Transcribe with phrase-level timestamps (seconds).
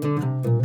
[0.00, 0.59] السلام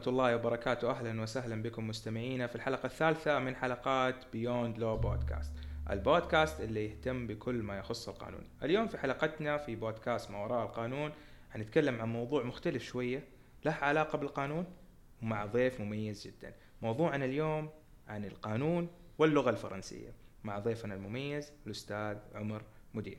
[0.00, 0.90] ورحمة الله وبركاته.
[0.90, 5.52] أهلا وسهلا بكم مستمعينا في الحلقة الثالثة من حلقات بيوند لو بودكاست
[5.90, 8.48] البودكاست اللي يهتم بكل ما يخص القانون.
[8.62, 11.12] اليوم في حلقتنا في بودكاست ما وراء القانون
[11.50, 13.24] حنتكلم عن موضوع مختلف شوية
[13.64, 14.64] له علاقة بالقانون
[15.22, 16.54] ومع ضيف مميز جدا.
[16.82, 17.70] موضوعنا اليوم
[18.08, 18.88] عن القانون
[19.18, 20.12] واللغة الفرنسية
[20.44, 22.62] مع ضيفنا المميز الأستاذ عمر
[22.94, 23.18] مدير.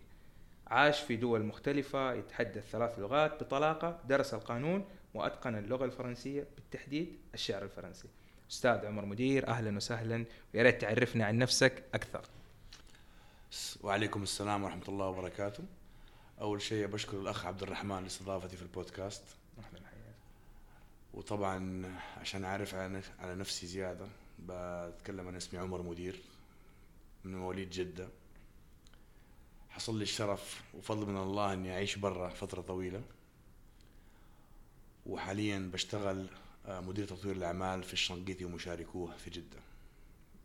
[0.68, 7.64] عاش في دول مختلفة يتحدث ثلاث لغات بطلاقة درس القانون وأتقن اللغة الفرنسية بالتحديد الشعر
[7.64, 8.08] الفرنسي.
[8.52, 10.26] أستاذ عمر مدير أهلا وسهلا.
[10.54, 12.26] ويا ريت تعرفنا عن نفسك أكثر.
[13.82, 15.64] وعليكم السلام ورحمة الله وبركاته.
[16.42, 19.24] أول شيء بشكر الأخ عبد الرحمن لاستضافتي في البودكاست.
[19.64, 20.16] حياك
[21.14, 21.86] وطبعا
[22.18, 22.76] عشان أعرف
[23.20, 24.08] على نفسي زيادة
[24.40, 26.20] بتكلم عن اسمي عمر مدير
[27.24, 28.08] من مواليد جدة.
[29.70, 33.02] حصل لي الشرف وفضل من الله إني أعيش برا فترة طويلة.
[35.06, 36.28] وحاليا بشتغل
[36.66, 39.60] آه، مدير تطوير الأعمال في الشنقيطي ومشاركوه في جدة.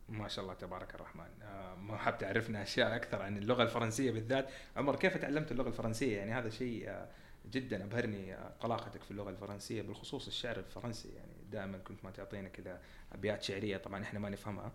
[0.09, 1.29] ما شاء الله تبارك الرحمن.
[1.43, 4.49] آه، ما حاب تعرفنا أشياء أكثر عن اللغة الفرنسية بالذات.
[4.75, 7.09] عمر كيف تعلمت اللغة الفرنسية؟ يعني هذا شيء آه،
[7.51, 11.09] جدا أبهرني آه، طلاقتك في اللغة الفرنسية بالخصوص الشعر الفرنسي.
[11.09, 12.81] يعني دائما كنت ما تعطينا كذا
[13.13, 14.71] أبيات شعرية طبعا إحنا ما نفهمها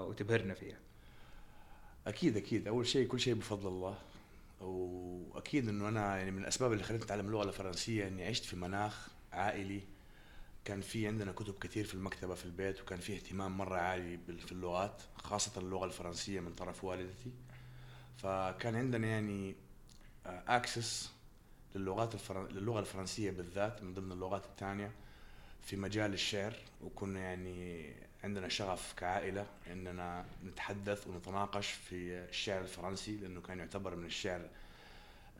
[0.00, 0.78] وتبهرنا فيها.
[2.06, 2.68] أكيد أكيد.
[2.68, 3.98] أول شيء كل شيء بفضل الله.
[4.60, 9.08] وأكيد إنه أنا يعني من الأسباب اللي خلتني أتعلم اللغة الفرنسية إني عشت في مناخ
[9.32, 9.80] عائلي.
[10.64, 14.52] كان في عندنا كتب كثير في المكتبة في البيت وكان في اهتمام مرة عالي في
[14.52, 17.32] اللغات خاصة اللغة الفرنسية من طرف والدتي.
[18.16, 19.54] فكان عندنا يعني
[20.26, 21.12] اكسس
[21.74, 22.46] للغات الفرن...
[22.46, 24.92] للغة الفرنسية بالذات من ضمن اللغات الثانية.
[25.68, 27.92] في مجال الشعر وكنا يعني
[28.24, 31.94] عندنا شغف كعائلة إننا نتحدث ونتناقش في
[32.28, 34.48] الشعر الفرنسي لأنه كان يعتبر من الشعر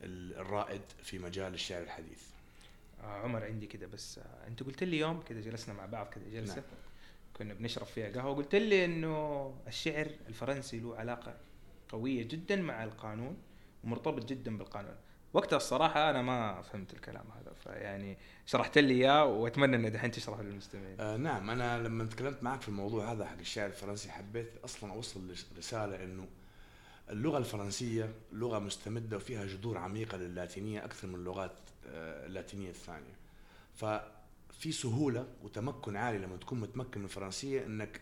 [0.02, 2.22] ال- الرائد في مجال الشعر الحديث.
[3.02, 6.24] آه عمر عندي كده بس آه أنت قلت لي يوم كده جلسنا مع بعض كده
[6.32, 6.64] جلسة نعم.
[7.36, 11.34] كنا بنشرب فيها قهوة قلت لي إنه الشعر الفرنسي له علاقة
[11.88, 13.36] قوية جدا مع القانون
[13.84, 14.96] ومرتبط جدا بالقانون
[15.32, 20.42] وقتها الصراحة أنا ما فهمت الكلام هذا فيعني شرحت لي إياه وأتمنى ان دحين تشرحه
[20.42, 24.92] للمستمعين آه نعم أنا لما تكلمت معك في الموضوع هذا حق الشعر الفرنسي حبيت أصلا
[24.92, 26.26] أوصل رسالة إنه
[27.10, 31.52] اللغة الفرنسية لغة مستمدة وفيها جذور عميقة للاتينيه أكثر من اللغات
[31.86, 33.14] آه، اللاتينية الثانية.
[33.74, 38.00] ففي سهولة وتمكن عالي لما تكون متمكن من الفرنسية إنك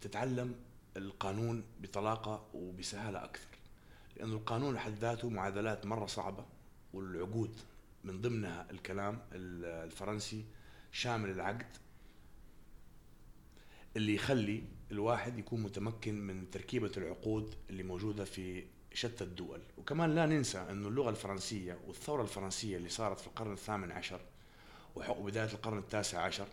[0.00, 0.54] تتعلم
[0.96, 3.49] القانون بطلاقة وبسهالة أكثر.
[4.16, 6.44] لأنه القانون لحد ذاته معادلات مرة صعبة
[6.92, 7.56] والعقود
[8.04, 10.44] من ضمنها الكلام ال- الفرنسي
[10.92, 11.66] شامل العقد
[13.96, 14.62] اللي يخلي
[14.92, 19.60] الواحد يكون متمكن من تركيبة العقود اللي موجودة في شتى الدول.
[19.78, 24.20] وكمان لا ننسى أن اللغة الفرنسية والثورة الفرنسية اللي صارت في القرن الثامن عشر
[24.96, 26.46] وبداية القرن التاسع عشر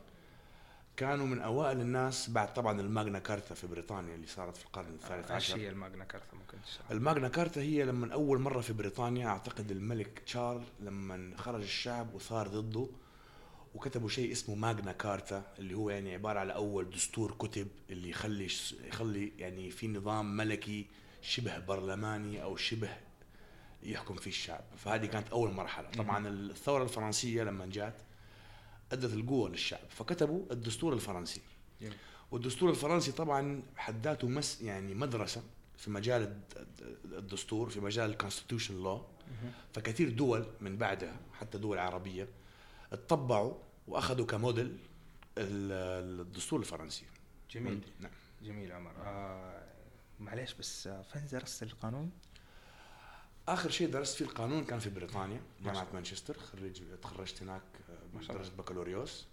[0.97, 5.31] كانوا من أوائل الناس بعد طبعا الماغنا كارتا في بريطانيا اللي صارت في القرن الثالث
[5.31, 5.57] إيش عشر.
[5.57, 6.91] هي الماجنا كارثة؟ ممكن تشرح.
[6.91, 12.47] الماغنا كارتا هي لما أول مرة في بريطانيا أعتقد الملك تشارل لما خرج الشعب وثار
[12.47, 12.87] ضده
[13.75, 18.47] وكتبوا شيء اسمه ماغنا كارتا اللي هو يعني عبارة على أول دستور كتب اللي يخلي
[18.87, 20.85] يخلي يعني في نظام ملكي
[21.21, 22.89] شبه برلماني أو شبه
[23.83, 24.63] يحكم فيه الشعب.
[24.77, 25.89] فهذه كانت أول مرحلة.
[25.89, 28.01] طبعا الثورة الفرنسية لما جات
[28.91, 31.41] أدت القوة للشعب فكتبوا الدستور الفرنسي
[31.81, 31.93] جميل.
[32.31, 35.44] والدستور الفرنسي طبعا حد ذاته مس يعني مدرسة
[35.77, 36.67] في مجال الد-
[37.13, 39.06] الدستور في مجال ال constitution law.
[39.73, 42.27] فكثير دول من بعدها حتى دول عربية
[42.94, 43.53] اتطبعوا
[43.88, 44.65] وأخذوا كموديل
[45.38, 47.06] ال- الدستور الفرنسي
[47.51, 48.12] جميل نعم
[48.44, 49.63] جميل عمر آه
[50.19, 52.12] معليش بس آه فين درست القانون؟
[53.47, 55.88] آخر شيء درست فيه القانون كان في بريطانيا جامعة.
[55.94, 57.62] مانشستر خريج تخرجت هناك
[58.17, 58.43] ما شاء الله.
[58.47, 59.25] بدرجه بكالوريوس.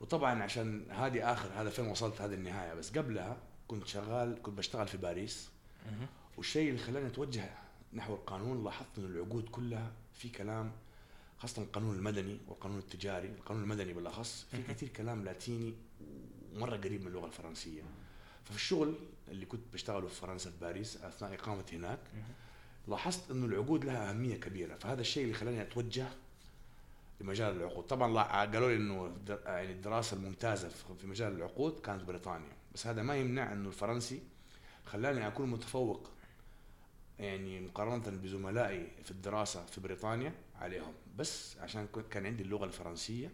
[0.00, 3.36] وطبعا عشان هذه آخر هذا فين وصلت هذه النهاية بس قبلها
[3.68, 5.50] كنت شغال كنت بشتغل في باريس.
[6.36, 7.50] والشيء اللي خلاني أتوجه
[7.92, 10.72] نحو القانون لاحظت إن العقود كلها في كلام
[11.38, 14.62] خاصة القانون المدني والقانون التجاري، القانون المدني بالأخص في.
[14.62, 15.74] كثير كلام لاتيني
[16.54, 17.82] ومرة قريب من اللغة الفرنسية.
[18.44, 18.94] ففي الشغل
[19.28, 21.98] اللي كنت بشتغله في فرنسا في باريس أثناء اقامتي هناك
[22.88, 26.08] لاحظت إنه العقود لها أهمية كبيرة فهذا الشيء اللي خلاني أتوجه
[27.20, 27.84] لمجال العقود.
[27.86, 32.52] طبعا قالوا لي إنه يعني الدراسة الممتازة في- في مجال العقود كانت بريطانيا.
[32.74, 34.22] بس هذا ما يمنع إنه الفرنسي
[34.84, 36.10] خلاني أكون متفوق
[37.18, 40.92] يعني مقارنة بزملائي في الدراسة في بريطانيا عليهم.
[41.16, 43.30] بس عشان كان عندي اللغة الفرنسية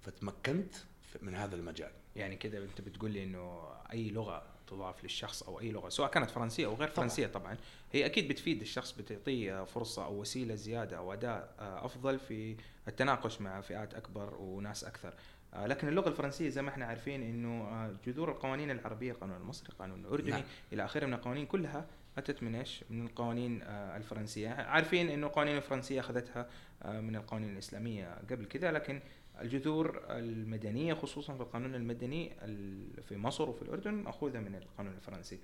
[0.00, 0.74] فتمكنت
[1.12, 1.90] في- من هذا المجال.
[2.16, 6.30] يعني كده أنت بتقول لي إنه أي لغة تضاف للشخص أو أي لغة سواء كانت
[6.30, 7.08] فرنسية أو غير طبعاً.
[7.08, 7.56] فرنسية طبعا
[7.92, 12.56] هي أكيد بتفيد الشخص بتعطيه فرصة أو وسيلة زيادة أو أداء أفضل في
[12.88, 15.14] التناقش مع فئات أكبر وناس أكثر
[15.56, 20.00] لكن اللغة الفرنسية زي ما إحنا عارفين إنه آه، جذور القوانين العربية القانون المصري القانون
[20.00, 20.42] الأردني نعم.
[20.72, 21.86] إلى آخره من القوانين كلها
[22.18, 26.48] أتت من إيش؟ من القوانين آه، الفرنسية، عارفين إنه القوانين الفرنسية أخذتها
[26.82, 29.00] آه، من القوانين الإسلامية قبل كذا لكن
[29.42, 35.38] الجذور المدنية خصوصا في القانون المدني ال- في مصر وفي الأردن مأخوذة من القانون الفرنسي.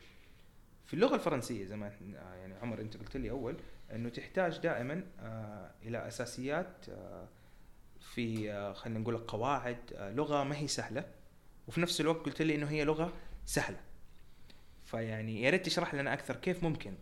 [0.86, 1.92] في اللغة الفرنسية زي ما
[2.36, 3.56] يعني عمر أنت قلت لي أول
[3.92, 7.28] إنه تحتاج دائما آه، إلى أساسيات آه،
[8.00, 11.04] في آه، خلينا نقول قواعد لغة ما هي سهلة
[11.68, 13.12] وفي نفس الوقت قلت لي إنه هي لغة
[13.46, 13.80] سهلة.
[14.84, 16.94] فيعني يا ريت تشرح لنا أكثر كيف ممكن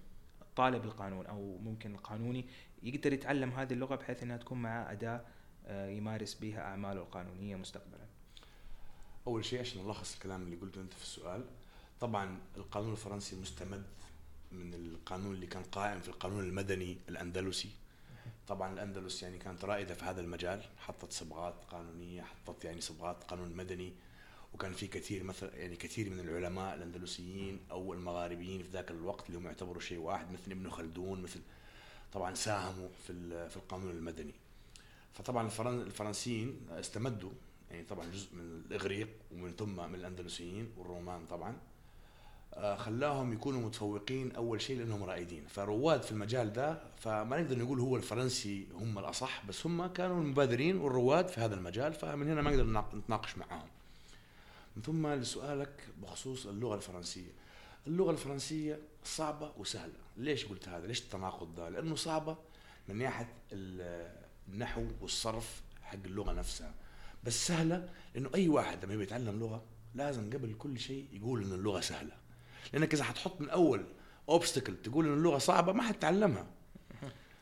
[0.56, 2.44] طالب القانون أو ممكن القانوني
[2.82, 5.25] يقدر يتعلم هذه اللغة بحيث إنها تكون أداة آه،
[5.69, 8.07] يمارس بها أعماله القانونية مستقبلا.
[9.27, 11.45] أول شيء عشان نلخص الكلام اللي قلته أنت في السؤال
[12.01, 13.87] طبعا القانون الفرنسي مستمد
[14.53, 17.71] من القانون اللي كان قائم في القانون المدني الأندلسي.
[18.49, 23.57] طبعا الأندلس يعني كانت رائدة في هذا المجال حطت صبغات قانونية حطت يعني صبغات قانون
[23.57, 23.93] مدني.
[24.55, 29.39] وكان في كثير مثل يعني كثير من العلماء الأندلسيين أو المغاربيين في ذاك الوقت اللي
[29.39, 31.41] هم يعتبروا شيء واحد مثل ابن خلدون مثل
[32.13, 34.35] طبعا ساهموا في في القانون المدني.
[35.19, 37.31] فطبعا الفرن- الفرنسيين استمدوا
[37.71, 41.57] يعني طبعا جزء من الإغريق ومن ثم من الأندلسيين والرومان طبعا
[42.55, 45.47] آه، خلاهم يكونوا متفوقين أول شيء لأنهم رائدين.
[45.47, 50.77] فرواد في المجال ده فما نقدر نقول هو الفرنسي هم الأصح بس هم كانوا المبادرين
[50.77, 53.69] والرواد في هذا المجال فمن هنا ما نقدر نتناقش معاهم.
[54.77, 57.31] من ثم لسؤالك بخصوص اللغة الفرنسية.
[57.87, 59.93] اللغة الفرنسية صعبة وسهلة.
[60.17, 62.37] ليش قلت هذا؟ ليش التناقض ده؟ لأنه صعبة
[62.89, 63.29] من ناحية
[64.48, 66.75] النحو والصرف حق اللغة نفسها.
[67.25, 69.62] بس سهلة لأنه أي واحد لما يبي يتعلم لغة
[69.94, 72.12] لازم قبل كل شيء يقول إن اللغة سهلة.
[72.72, 73.84] لأنك إذا حتحط من أول
[74.28, 76.46] اوبستكل تقول إن اللغة صعبة ما حتتعلمها.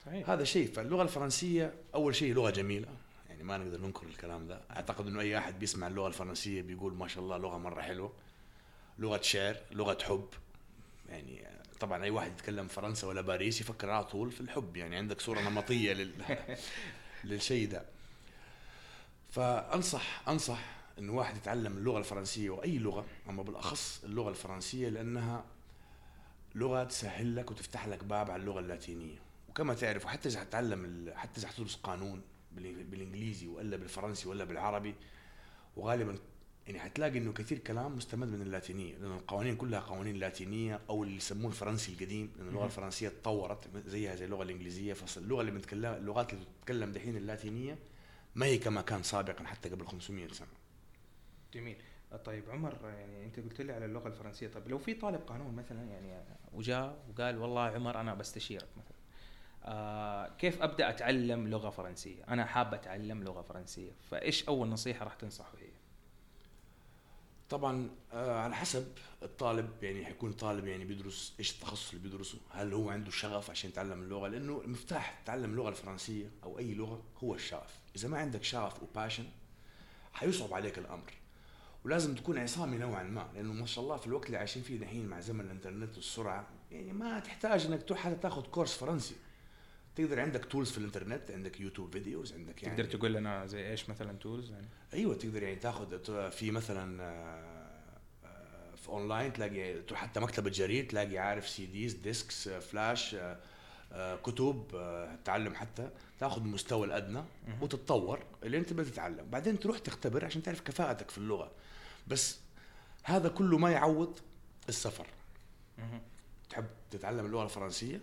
[0.07, 0.31] صحيح.
[0.31, 0.73] هذا شيء.
[0.73, 2.89] فاللغة الفرنسية أول شيء لغة جميلة.
[3.29, 4.61] يعني ما نقدر ننكر الكلام ده.
[4.71, 8.13] أعتقد إنه أي أحد بيسمع اللغة الفرنسية بيقول ما شاء الله لغة مرة حلوة.
[8.99, 10.29] لغة شعر لغة حب.
[11.09, 11.47] يعني
[11.81, 15.41] طبعا أي واحد يتكلم فرنسا ولا باريس يفكر على طول في الحب يعني عندك صورة
[15.41, 16.13] نمطية لل...
[17.25, 17.85] للشيء ده.
[19.31, 20.59] فأنصح أنصح
[20.99, 25.45] انه واحد يتعلم اللغة الفرنسية وأي لغة أما بالأخص اللغة الفرنسية لأنها
[26.55, 29.19] لغة تسهل لك وتفتح لك باب على اللغة اللاتينية.
[29.49, 32.23] وكما تعرف وحتى إذا حتتعلم ال- حتى إذا حتدرس قانون
[32.53, 34.95] بال- بالإنجليزي ولا بالفرنسي ولا بالعربي
[35.77, 36.19] وغالبا
[36.67, 41.17] يعني حتلاقي إنه كثير كلام مستمد من اللاتينية لأن القوانين كلها قوانين لاتينية أو اللي
[41.17, 42.65] يسموه الفرنسي القديم لأن اللغة.
[42.65, 47.79] الفرنسية تطورت زيها زي اللغة الإنجليزية فاللغة اللي بنتكلم اللغات اللي تتكلم دحين اللاتينية
[48.35, 50.49] ما هي كما كان سابقا حتى قبل 500 سنة.
[51.55, 51.77] جميل.
[52.25, 54.49] طيب عمر يعني أنت قلت لي على اللغة الفرنسية.
[54.49, 58.95] طيب لو في طالب قانون مثلا يعني وجاء وقال والله عمر أنا بستشيرك مثلا
[59.65, 65.15] آه كيف أبدأ أتعلم لغة فرنسية؟ أنا حاب أتعلم لغة فرنسية فإيش أول نصيحة راح
[65.15, 65.69] تنصحه هي؟
[67.55, 68.87] طبعا آه، على حسب
[69.23, 73.71] الطالب يعني حيكون طالب يعني بيدرس إيش التخصص اللي بيدرسه؟ هل هو عنده شغف عشان
[73.71, 77.79] يتعلم اللغة؟ لأنه المفتاح تعلم اللغة الفرنسية أو أي لغة هو الشغف.
[77.97, 79.25] إذا ما عندك شغف وباشن
[80.13, 81.13] حيصعب عليك الأمر.
[81.85, 85.07] ولازم تكون عصامي نوعا ما لأنه ما شاء الله في الوقت اللي عايشين فيه دحين
[85.07, 89.15] مع زمن الإنترنت والسرعة يعني ما تحتاج إنك تروح حتى تاخذ كورس فرنسي.
[89.97, 93.91] تقدر عندك tools في الإنترنت عندك يوتيوب videos عندك يعني تقدر تقول لنا زي إيش
[93.91, 100.01] مثلا tools يعني؟ أيوه تقدر يعني تاخذ في مثلا آه، آه، في اونلاين تلاقي تروح
[100.01, 103.17] حتى مكتبة جرير تلاقي عارف CDs disks flash
[104.23, 105.91] كتب آه، تعلم حتى.
[106.21, 107.23] تاخذ المستوى الأدنى.
[107.61, 108.19] وتتطور.
[108.43, 111.53] اللي أنت بتتعلم بعدين تروح تختبر عشان تعرف كفاءتك في اللغة.
[112.07, 112.39] بس
[113.05, 114.19] هذا كله ما يعوض
[114.69, 115.07] السفر.
[116.51, 118.01] تحب تتعلم اللغة الفرنسية؟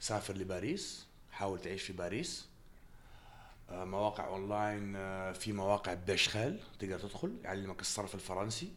[0.00, 2.46] سافر لباريس حاول تعيش في باريس.
[3.70, 8.72] آه، مواقع أونلاين آه، في مواقع بيشخال تقدر تدخل يعلمك الصرف الفرنسي.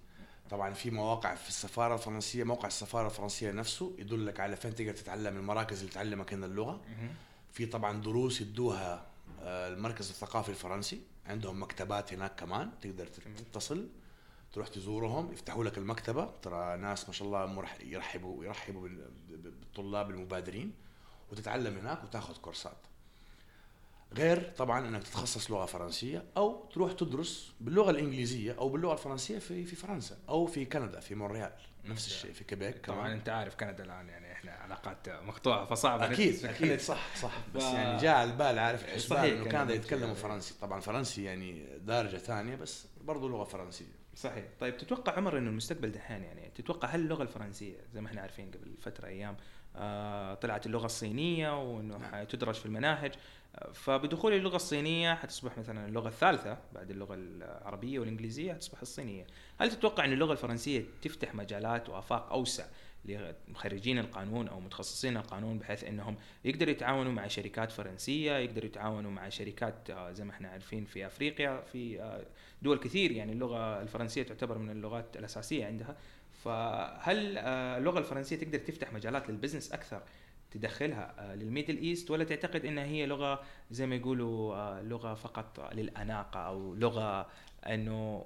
[0.49, 5.37] طبعا في مواقع في السفارة الفرنسية موقع السفارة الفرنسية نفسه يدلك على فين تقدر تتعلم
[5.37, 6.81] المراكز اللي تعلمك هنا اللغة.
[7.53, 9.05] في طبعا دروس يدوها
[9.41, 11.01] آه، المركز الثقافي الفرنسي.
[11.27, 13.07] عندهم مكتبات هناك كمان تقدر.
[13.07, 13.87] تتصل
[14.53, 16.31] تروح تزورهم يفتحوا لك المكتبة.
[16.41, 20.73] ترى ناس ما شاء الله يرحبوا يرحبوا بال- بالطلاب المبادرين.
[21.31, 22.77] وتتعلم هناك وتاخذ كورسات.
[24.13, 29.65] غير طبعا إنك تتخصص لغة فرنسية أو تروح تدرس باللغة الإنجليزية أو باللغة الفرنسية في
[29.65, 31.51] في فرنسا أو في كندا في مونريال.
[31.85, 33.11] نفس الشيء في كيبيك طبعا كمان.
[33.11, 37.31] أنت عارف كندا الآن يعني إحنا علاقات مقطوعة فصعب أكيد أكيد صح صح.
[37.55, 40.13] بس ف- يعني جاء على البال عارف صحيح، إنه كندا يتكلموا.
[40.15, 40.53] فرنسي.
[40.61, 43.99] طبعا فرنسي يعني درجه ثانية بس برضه لغة فرنسية.
[44.15, 44.45] صحيح.
[44.59, 48.51] طيب تتوقع عمر إنه المستقبل دحين يعني تتوقع هل اللغة الفرنسية زي ما إحنا عارفين
[48.51, 49.37] قبل فترة أيام
[50.41, 52.11] طلعت اللغة الصينية وإنه نعم.
[52.11, 53.11] حتدرج في المناهج.
[53.55, 59.27] آه، فبدخول اللغة الصينية حتصبح مثلا اللغة الثالثة بعد اللغة العربية والإنجليزية حتصبح الصينية.
[59.59, 62.65] هل تتوقع إن اللغة الفرنسية تفتح مجالات وآفاق أوسع
[63.05, 69.29] لمخرجين القانون أو متخصصين القانون بحيث إنهم يقدروا يتعاونوا مع شركات فرنسية يقدروا يتعاونوا مع
[69.29, 72.25] شركات آه، زي ما إحنا عارفين في أفريقيا في آه،
[72.61, 75.97] دول كثير يعني اللغة الفرنسية تعتبر من اللغات الأساسية عندها.
[76.43, 80.01] فهل آه، اللغة الفرنسية تقدر تفتح مجالات لل business أكثر
[80.51, 85.13] تدخلها آه، لل Middle East ولا تعتقد إنها هي لغة زي ما يقولوا آه، لغة
[85.13, 87.29] فقط للأناقة أو لغة
[87.65, 88.25] إنه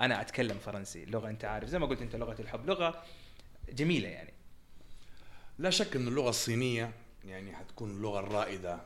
[0.00, 3.02] أنا أتكلم فرنسي لغة أنت عارف زي ما قلت أنت لغة الحب لغة
[3.72, 4.32] جميلة يعني.
[5.58, 6.92] لا شك ان اللغة الصينية
[7.24, 8.80] يعني حتكون اللغة الرائده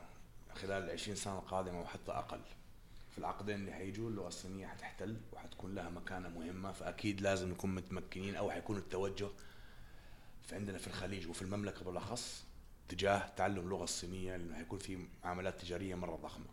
[0.55, 2.39] خلال ال 20 سنة القادمة وحتى أقل.
[3.17, 8.35] في العقدين اللي حيجوا اللغة الصينية حتحتل وحتكون لها مكانة مهمة فأكيد لازم نكون متمكنين
[8.35, 9.27] أو حيكون التوجه
[10.47, 12.43] في عندنا في الخليج وفي المملكة بالأخص
[12.89, 16.45] تجاه تعلم اللغة الصينية لأنه حيكون في معاملات تجارية مرة ضخمة.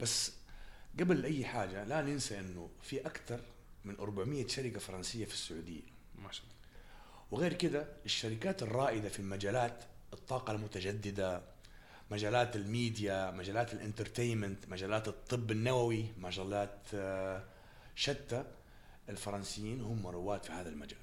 [0.00, 0.32] بس
[1.00, 3.40] قبل أي حاجة لا ننسى إنه في أكثر
[3.84, 5.82] من 400 شركة فرنسية في السعودية.
[6.18, 6.56] ما شاء الله.
[7.30, 11.42] وغير كده الشركات الرائدة في مجالات الطاقة المتجددة
[12.12, 17.44] مجالات الميديا مجالات ال entertainment مجالات الطب النووي مجالات آه،
[17.94, 18.44] شتى
[19.08, 20.98] الفرنسيين هم رواد في هذا المجال.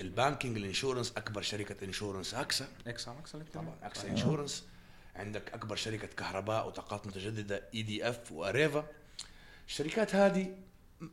[0.00, 2.68] ال banking ال insurance أكبر شركة insurance أكسا.
[2.86, 4.64] أكسا أكسا طبعا أكسا insurance.
[5.16, 8.86] عندك أكبر شركة كهرباء وطاقات متجددة EDF واريفا
[9.66, 10.56] الشركات هذه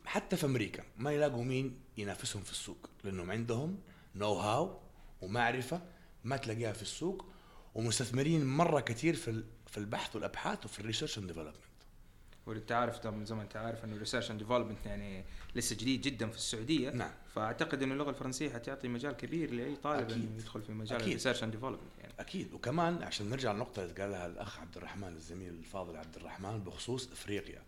[0.06, 3.80] حتى في أمريكا ما يلاقوا مين ينافسهم في السوق لأنهم عندهم
[4.16, 4.80] know-how
[5.22, 5.82] ومعرفة
[6.24, 7.26] ما تلاقيها في السوق.
[7.78, 11.56] ومستثمرين مرة كثير في في البحث والأبحاث وفي ال research and development
[12.46, 16.02] وانت عارف طبعا زي ما انت عارف إنه ال research and development يعني لسه جديد
[16.02, 16.90] جدا في السعودية.
[16.90, 17.12] نعم.
[17.36, 20.24] فأعتقد إنه اللغة الفرنسية حتعطي مجال كبير لأي طالب أكيد.
[20.24, 21.02] انه يدخل في مجال.
[21.02, 22.14] ال research and development يعني.
[22.20, 22.54] أكيد.
[22.54, 27.62] وكمان عشان نرجع للنقطه اللي قالها الأخ عبد الرحمن الزميل الفاضل عبد الرحمن بخصوص إفريقيا.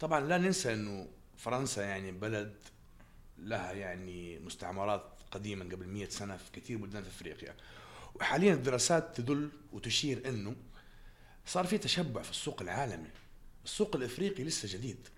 [0.00, 2.54] طبعا لا ننسى إنه فرنسا يعني بلد
[3.38, 7.54] لها يعني مستعمرات قديما قبل 100 سنة في كثير بلدان في إفريقيا.
[8.14, 10.56] وحاليا الدراسات تدل وتشير إنه
[11.46, 13.10] صار في تشبع في السوق العالمي.
[13.64, 15.08] السوق الإفريقي لسه جديد.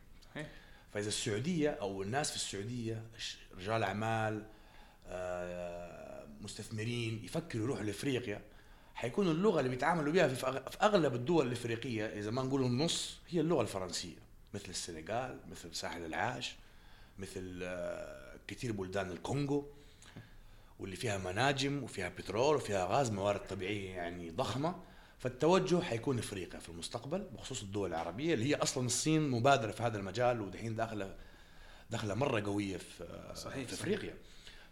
[0.93, 3.03] فإذا السعودية أو الناس في السعودية
[3.57, 4.47] رجال أعمال
[5.07, 8.43] آه، مستثمرين يفكروا يروحوا لإفريقيا
[8.95, 10.47] حيكون اللغة اللي بيتعاملوا بها في
[10.83, 14.17] أغلب الدول الإفريقية إذا ما نقول النص هي اللغة الفرنسية.
[14.55, 16.55] مثل السنغال مثل ساحل العاج
[17.19, 19.73] مثل آه، كثير بلدان الكونغو.
[20.83, 24.75] واللي فيها مناجم وفيها بترول وفيها غاز موارد طبيعية يعني ضخمة.
[25.19, 29.99] فالتوجه حيكون إفريقيا في المستقبل بخصوص الدول العربية اللي هي أصلا الصين مبادرة في هذا
[29.99, 31.15] المجال ودحين داخلة
[31.91, 33.81] دخله مرة قوية في صحيح، في صحيح.
[33.81, 34.15] إفريقيا.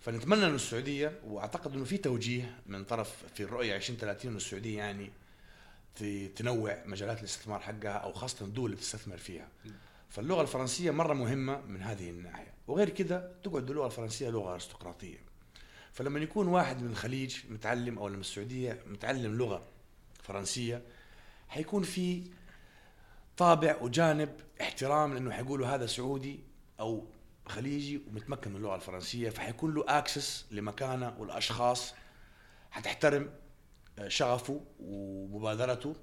[0.00, 5.11] فنتمنى إن السعودية وأعتقد إنه في توجيه من طرف في الرؤية 2030 انه السعودية يعني
[6.37, 9.49] تنوع مجالات الاستثمار حقها أو خاصة الدول اللي تستثمر فيها.
[10.09, 12.55] فاللغة الفرنسية مرة مهمة من هذه الناحية.
[12.69, 15.29] وغير كده تقعد اللغة الفرنسية لغة أرستقراطية.
[15.92, 19.62] فلما يكون واحد من الخليج متعلم أو من السعودية متعلم لغة
[20.23, 20.82] فرنسية
[21.49, 22.30] حيكون في
[23.37, 26.40] طابع وجانب احترام لأنه حيقولوا هذا سعودي
[26.80, 27.06] أو
[27.47, 31.94] خليجي ومتمكن من اللغة الفرنسية فحيكون له access لمكانه والأشخاص
[32.70, 33.30] حتحترم
[33.99, 35.94] آه، شغفه ومبادرته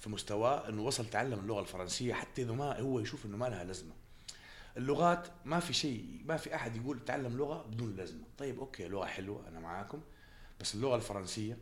[0.00, 3.64] في مستواه إنه وصل تعلم اللغة الفرنسية حتى إذا ما هو يشوف إنه ما لها
[3.64, 3.92] لازمة.
[4.78, 8.24] اللغات ما في شيء ما في أحد يقول تعلم لغة بدون لازمة.
[8.38, 10.00] طيب okay لغة حلوة أنا معاكم.
[10.60, 11.58] بس اللغة الفرنسية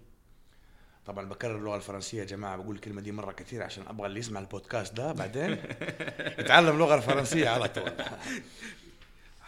[1.06, 4.40] طبعا بكرر اللغة الفرنسية يا جماعة بقول الكلمة دي مرة كثير عشان أبغى اللي يسمع
[4.40, 5.50] البودكاست ده بعدين.
[6.40, 7.92] يتعلم اللغة الفرنسيه على طول.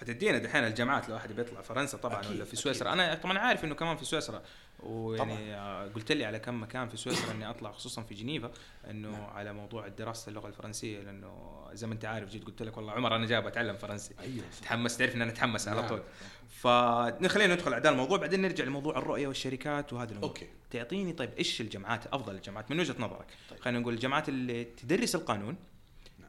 [0.00, 2.56] حتدينا دحين الجامعات لو واحد بيطلع فرنسا طبعا أكيد، ولا في.
[2.56, 4.42] سويسرا أنا طبعا عارف إنه كمان في سويسرا
[4.80, 8.50] ويعني آه، قلت لي على كم مكان في سويسرا إني أطلع خصوصا في جنيفا
[8.90, 9.24] إنه نعم.
[9.24, 13.16] على موضوع دراسة اللغة الفرنسية لأنه زي ما أنت عارف جيت قلت لك والله عمر
[13.16, 15.88] أنا جاي بتعلم فرنسي أيوه تحمس تعرف إن أنا أتحمس على نعم.
[15.88, 16.02] طول
[16.48, 21.60] فخلينا ندخل على الموضوع بعدين نرجع لموضوع الرؤية والشركات وهذا الأمور okay تعطيني طيب إيش
[21.60, 23.60] الجامعات أفضل الجامعات من وجهة نظرك طيب.
[23.60, 25.56] خلينا نقول الجامعات اللي تدرس القانون.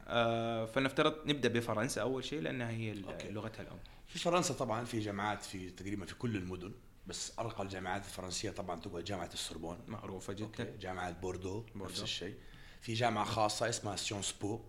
[0.09, 2.93] آه فلنفترض نبدأ بفرنسا أول شيء لأنها هي.
[3.29, 3.79] لغتها الأم.
[4.07, 6.73] في فرنسا طبعا في جامعات في تقريبا في كل المدن
[7.07, 9.77] بس أرقى الجامعات الفرنسية طبعا تقعد جامعة السوربون.
[9.87, 10.45] معروفة جدا.
[10.45, 10.77] okay.
[10.77, 11.85] جامعة بوردو, بوردو.
[11.91, 12.35] نفس الشيء.
[12.81, 14.59] في جامعة خاصة اسمها Sciences Po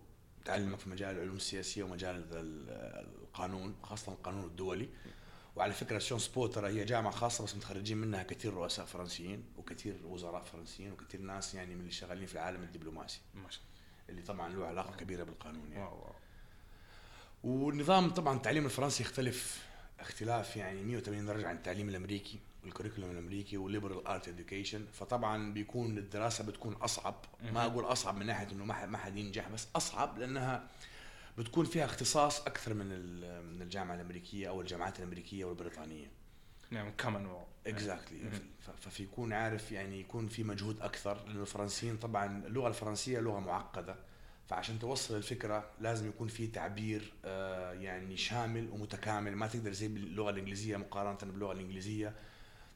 [0.45, 4.89] تعلمك في مجال العلوم السياسية ومجال ال- القانون خاصة القانون الدولي.
[5.55, 9.95] وعلى فكرة Sciences Po ترى هي جامعة خاصة بس متخرجين منها كثير رؤساء فرنسيين وكثير
[10.05, 13.19] وزراء فرنسيين وكثير ناس يعني من اللي شغالين في العالم الدبلوماسي.
[13.33, 13.61] ما شاء
[14.11, 15.83] اللي طبعا له علاقة كبيرة بالقانون يعني.
[15.83, 16.13] wow wow
[17.43, 19.65] والنظام طبعا التعليم الفرنسي يختلف
[19.99, 25.53] اختلاف يعني 180 درجة عن التعليم الأمريكي وال curriculum الأمريكي وال liberal art education فطبعا
[25.53, 27.15] بيكون الدراسة بتكون أصعب.
[27.53, 30.67] ما أقول أصعب من ناحية إنه ما حد- ينجح بس أصعب لأنها
[31.37, 32.87] بتكون فيها اختصاص أكثر من
[33.55, 36.07] من الجامعة الأمريكية أو الجامعات الأمريكية والبريطانية.
[36.71, 38.75] نعم كمان wow exactly مهم.
[38.77, 43.95] ففيكون عارف يعني يكون في مجهود أكثر لأنه الفرنسيين طبعا اللغة الفرنسية لغة معقدة
[44.49, 49.35] فعشان توصل الفكرة لازم يكون في تعبير آه، يعني شامل ومتكامل.
[49.35, 52.15] ما تقدر زي باللغة الإنجليزية مقارنة باللغة الإنجليزية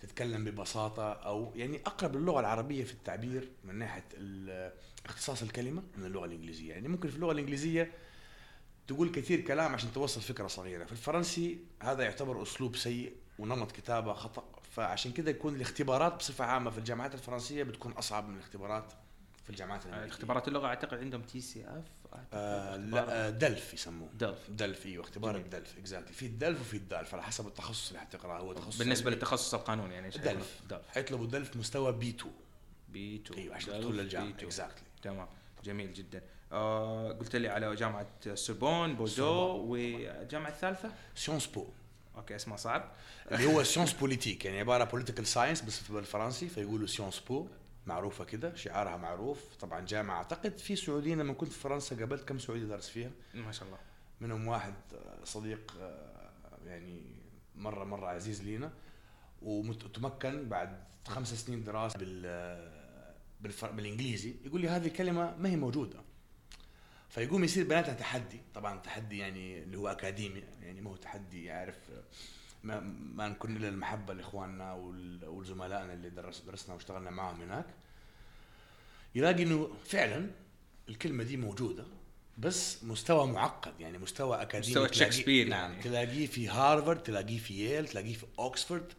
[0.02, 4.04] تتكلم ببساطة أو يعني أقرب للغة العربية في التعبير من ناحية
[5.06, 6.70] اختصاص الكلمة من اللغة الإنجليزية.
[6.70, 7.92] يعني ممكن في اللغة الإنجليزية
[8.88, 10.86] تقول كثير كلام عشان توصل فكرة صغيرة.
[10.86, 14.44] في الفرنسي هذا يعتبر أسلوب سيء ونمط كتابة خطأ.
[14.72, 18.94] فعشان كده يكون الاختبارات بصفة عامة في الجامعات الفرنسية بتكون أصعب من الاختبارات
[19.44, 20.12] في الجامعات آه، الأمريكية.
[20.13, 21.84] اختبارات اللغة أعتقد عندهم TCF
[22.34, 24.10] آه لا آه DELF يسموه.
[24.13, 25.36] DELF DELF أيوه اختبار.
[25.36, 28.54] ال DELF exactly في ال DELF وفي ال DALF على حسب التخصص اللي حتقراه هو
[28.54, 29.15] تخصص بالنسبة علمي.
[29.15, 32.34] للتخصص القانوني يعني إيش دلف دلف حيطلبوا دلف مستوى بي 2
[32.89, 35.27] بي 2 أيوه عشان تدخل للجامعه exactly تمام.
[35.63, 36.22] جميل جدا.
[36.51, 39.25] آه قلت لي على جامعة سوربون بوردو.
[39.58, 41.65] والجامعة الثالثة؟ Sciences Po
[42.18, 42.91] okay اسمها صعب.
[43.31, 47.48] اللي هو سيونس بوليتيك يعني عبارة political science بس بالفرنسي فيقولوا Sciences Po
[47.86, 49.55] معروفة كده شعارها معروف.
[49.60, 53.12] طبعا جامعة أعتقد في سعوديين لما كنت في فرنسا قابلت كم سعودي درس فيها.
[53.34, 53.79] ما شاء الله.
[54.22, 56.29] منهم واحد آه، صديق آه،
[56.65, 57.01] يعني
[57.55, 58.72] مرة مرة عزيز لينا.
[59.41, 63.71] وتمكن بعد خمس سنين دراسة بال آه،.
[63.71, 64.36] بالإنجليزي.
[64.45, 65.99] يقول لي هذه الكلمة ما هي موجودة.
[67.15, 68.41] فيقوم يصير بيناتنا تحدي.
[68.56, 71.73] طبعا تحدي يعني اللي هو أكاديمي يعني ما هو تحدي آه،
[72.63, 72.80] ما,
[73.15, 74.73] ما نكون إلا المحبة لإخواننا
[75.28, 77.65] والزملائنا اللي درس درسنا واشتغلنا معهم هناك.
[79.15, 80.32] يلاقي إنه فعلا
[80.89, 81.86] الكلمة دي موجودة
[82.38, 85.84] بس مستوى معقد يعني مستوى أكاديمي مستوى شكسبير نعم يعني.
[85.84, 88.93] تلاقيه في هارفارد تلاقيه في ييل تلاقيه في أوكسفورد.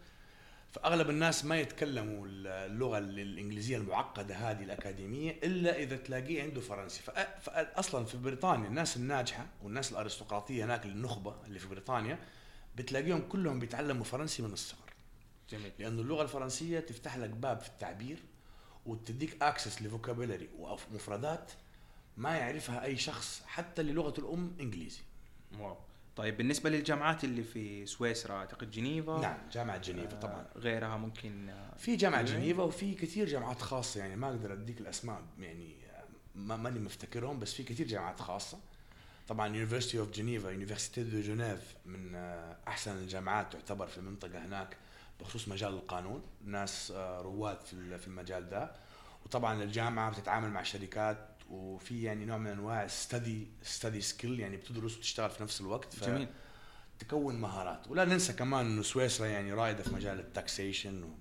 [0.72, 7.02] فأغلب الناس ما يتكلموا اللغة الإنجليزية المعقدة هذه الأكاديمية إلا إذا تلاقيه عنده فرنسي.
[7.40, 12.18] فاصلا في بريطانيا الناس الناجحة والناس الأرستقراطية هناك النخبه اللي في بريطانيا
[12.76, 14.92] بتلاقيهم كلهم بيتعلموا فرنسي من الصغر.
[15.50, 15.72] جميل.
[15.78, 18.18] لأنه اللغة الفرنسية تفتح لك باب في التعبير
[18.86, 21.52] وتديك access ل vocabulary ومفردات
[22.16, 25.00] ما يعرفها أي شخص حتى اللي لغته الأم إنجليزي.
[25.58, 25.76] wow.
[26.16, 29.20] طيب بالنسبة للجامعات اللي في سويسرا أعتقد جنيفا.
[29.20, 32.22] نعم جامعة جنيفا آه، طبعا غيرها ممكن آه، في جامعة.
[32.22, 35.76] جنيفا وفي كثير جامعات خاصة يعني ما أقدر أديك الأسماء يعني
[36.34, 38.58] ما ماني مفتكرهم بس في كثير جامعات خاصة.
[39.28, 44.76] طبعا University of Geneva Université de Genève من آه، أحسن الجامعات تعتبر في المنطقة هناك
[45.20, 46.22] بخصوص مجال القانون.
[46.44, 47.60] ناس آه، رواد
[47.98, 48.70] في المجال ده.
[49.26, 54.96] وطبعا الجامعة بتتعامل مع شركات وفي يعني نوع من أنواع study study skill يعني بتدرس
[54.98, 56.28] وتشتغل في نفس الوقت ف- جميل.
[56.98, 57.88] تكون مهارات.
[57.88, 61.14] ولا ننسى كمان إنه سويسرا يعني رائدة في مجال ال taxation.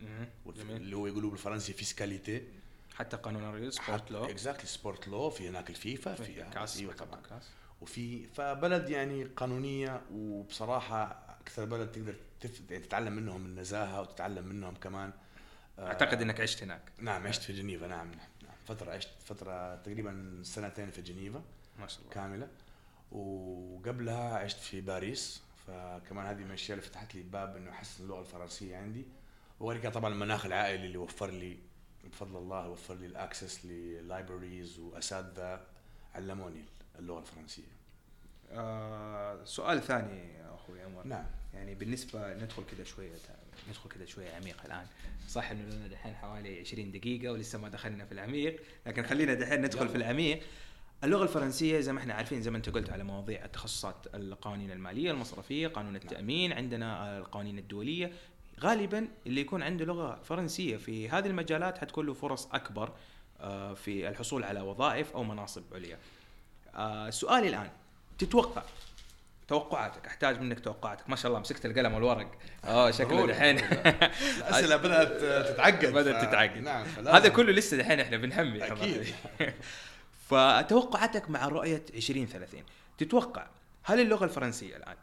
[0.48, 0.76] جميل.
[0.78, 2.44] اللي هو يقولوا بالفرنسي fiscalité
[2.96, 7.22] حتى قانون الرياضة sport law exactly sport law في هناك الفيفا في كاس أيوه طبعا.
[7.30, 7.50] كاس.
[7.82, 12.62] وفي ف بلد يعني قانونية وبصراحة أكثر بلد تقدر تف...
[12.72, 15.14] يعني تتعلم منهم النزاهة وتتعلم منهم كمان
[15.80, 16.82] آه، أعتقد إنك عشت هناك.
[16.98, 18.28] نعم عشت في جنيفا نعم نعم.
[18.66, 21.44] فترة عشت فترة تقريبا سنتين في جنيفا
[21.80, 22.12] ما شاء الله.
[22.12, 22.48] كاملة.
[23.12, 28.22] وقبلها عشت في باريس فكمان هذه من الأشياء اللي فتحت لي باب إنه احسن اللغة
[28.22, 29.06] الفرنسية عندي.
[29.60, 31.58] وغير كده طبعا المناخ العائلي اللي وفر لي
[32.04, 35.62] بفضل الله وفر لي ال access لل libraries وأساتذة
[36.16, 36.64] علموني
[37.00, 37.76] اللغة الفرنسية.
[38.52, 41.08] آه سؤال ثاني يا أخوي عمر.
[41.08, 41.26] نعم.
[41.54, 43.16] يعني بالنسبة ندخل كذا شوية.
[43.70, 44.86] ندخل كذا شوية عميق الآن.
[45.30, 49.62] صح إنه لنا دحين حوالي 20 دقيقة ولسه ما دخلنا في العميق لكن خلينا دحين
[49.62, 49.90] ندخل.
[49.90, 50.42] في العميق.
[51.04, 55.12] اللغة الفرنسية زي ما إحنا عارفين زي ما أنت قلت على مواضيع التخصصات القوانين المالية
[55.12, 58.12] المصرفية قانون التأمين عندنا القوانين الدولية.
[58.60, 62.94] غالبا اللي يكون عنده لغة فرنسية في هذه المجالات حتكون له فرص أكبر
[63.40, 65.98] آه، في الحصول على وظائف أو مناصب عليا.
[66.76, 67.70] آه، سؤالي الآن
[68.18, 68.64] تتوقع
[69.48, 71.10] توقعاتك أحتاج منك توقعاتك.
[71.10, 72.32] ما شاء الله مسكت القلم والورق.
[72.64, 73.28] آه شكله.
[73.28, 73.60] دحين.
[74.38, 75.86] الاسئله بدأت تتعقد.
[76.00, 76.58] بدأت تتعقد.
[76.58, 76.86] نعم.
[77.08, 79.16] هذا كله لسه دحين إحنا بنحمي أكيد.
[80.30, 82.64] فتوقعاتك مع رؤية 2030
[82.98, 83.48] تتوقع
[83.84, 84.96] هل اللغة الفرنسية الآن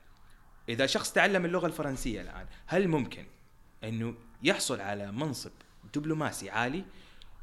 [0.68, 3.24] إذا شخص تعلم اللغة الفرنسية الآن هل ممكن
[3.84, 5.50] إنه يحصل على منصب
[5.94, 6.84] دبلوماسي عالي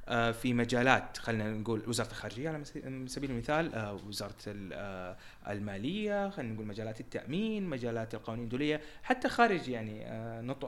[0.10, 2.66] في مجالات خلينا نقول وزارة الخارجية على
[3.08, 5.18] سبيل المثال آه، وزارة آه،
[5.48, 10.08] المالية خلينا نقول مجالات التأمين مجالات القوانين الدولية حتى خارج يعني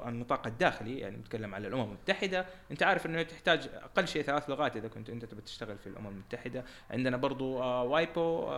[0.07, 2.45] النطاق الداخلي يعني نتكلم على الأمم المتحدة.
[2.71, 6.07] أنت عارف إنه تحتاج أقل شيء ثلاث لغات إذا كنت أنت تبي تشتغل في الأمم
[6.07, 6.65] المتحدة.
[6.91, 8.53] عندنا برضو وايبو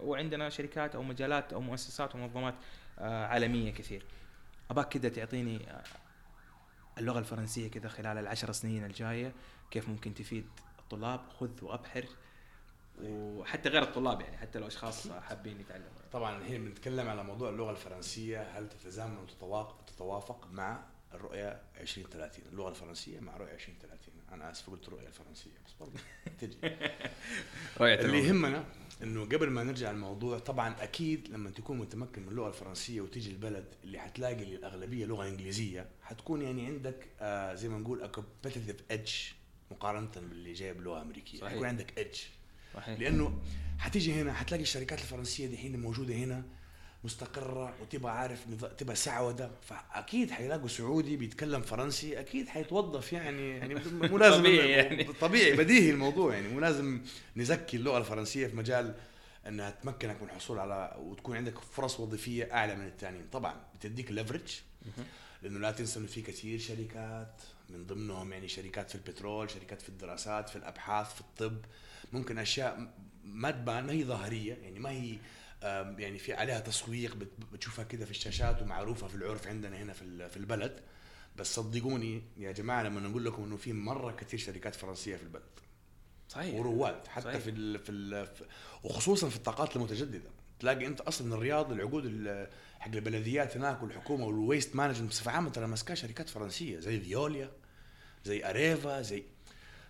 [0.00, 2.54] وعندنا شركات أو مجالات أو مؤسسات ومنظمات
[2.98, 4.04] عالمية كثير.
[4.70, 5.60] أباك كذا تعطيني
[6.98, 9.32] اللغة الفرنسية كذا خلال العشر سنين الجاية
[9.70, 10.46] كيف ممكن تفيد
[10.78, 12.04] الطلاب خذ وأبحر
[13.02, 15.88] وحتى غير الطلاب يعني حتى لو أشخاص حابين يتعلموا.
[16.12, 23.20] طبعا الحين بنتكلم على موضوع اللغة الفرنسية هل تتزامن وتتوافق مع الرؤية 2030 اللغة الفرنسية
[23.20, 26.00] مع رؤية 2030 أنا آسف قلت الرؤيه الفرنسية بس برضه
[26.40, 26.56] تجي.
[27.80, 28.64] رؤية اللي يهمنا
[29.02, 33.74] إنه قبل ما نرجع الموضوع طبعا أكيد لما تكون متمكن من اللغة الفرنسية وتيجي البلد
[33.84, 39.14] اللي حتلاقي الاغلبيه لغة إنجليزية حتكون يعني عندك آه زي ما نقول competitive edge
[39.70, 41.38] مقارنة باللي جاي بلغه أمريكية.
[41.38, 41.52] صحيح.
[41.52, 42.18] حيكون عندك edge
[42.74, 43.00] صحيح.
[43.00, 43.38] لأنه
[43.78, 46.42] حتيجي هنا حتلاقي الشركات الفرنسية دحين موجودة هنا
[47.04, 48.44] مستقرة وتبغى عارف
[48.78, 53.74] تبغى سعودة فأكيد حيلاقوا سعودي بيتكلم فرنسي أكيد حيتوظف يعني يعني
[54.10, 55.04] مو لازم طبيعي يعني.
[55.04, 56.48] طبيعي بديهي الموضوع يعني.
[56.48, 57.00] مو لازم
[57.36, 58.94] نزكي اللغة الفرنسية في مجال
[59.46, 64.60] إنها تمكنك من الحصول على وتكون عندك فرص وظيفية أعلى من الثانيين طبعا بتديك ليفرج
[65.42, 69.88] لأنه لا تنسى انه في كثير شركات من ضمنهم يعني شركات في البترول شركات في
[69.88, 71.58] الدراسات في الأبحاث في الطب.
[72.12, 72.92] ممكن أشياء
[73.24, 75.18] ما تبان ما هي ظاهرية يعني ما هي
[75.98, 77.16] يعني في عليها تسويق
[77.52, 80.80] بتشوفها كده في الشاشات ومعروفة في العرف عندنا هنا في في البلد.
[81.36, 85.42] بس صدقوني يا جماعة لما نقول لكم إنه في مرة كثير شركات فرنسية في البلد.
[86.28, 86.54] صحيح.
[86.54, 87.40] ورواد حتى صحيح.
[87.40, 88.28] في ال في, ال
[88.84, 90.30] وخصوصا في الطاقات المتجددة.
[90.60, 92.04] تلاقي أنت أصلا الرياض العقود
[92.80, 97.50] حق البلديات هناك والحكومة وال waste management بصفة عامة ترى ماسكاها شركات فرنسية زي فيوليا
[98.24, 99.22] زي اريفا زي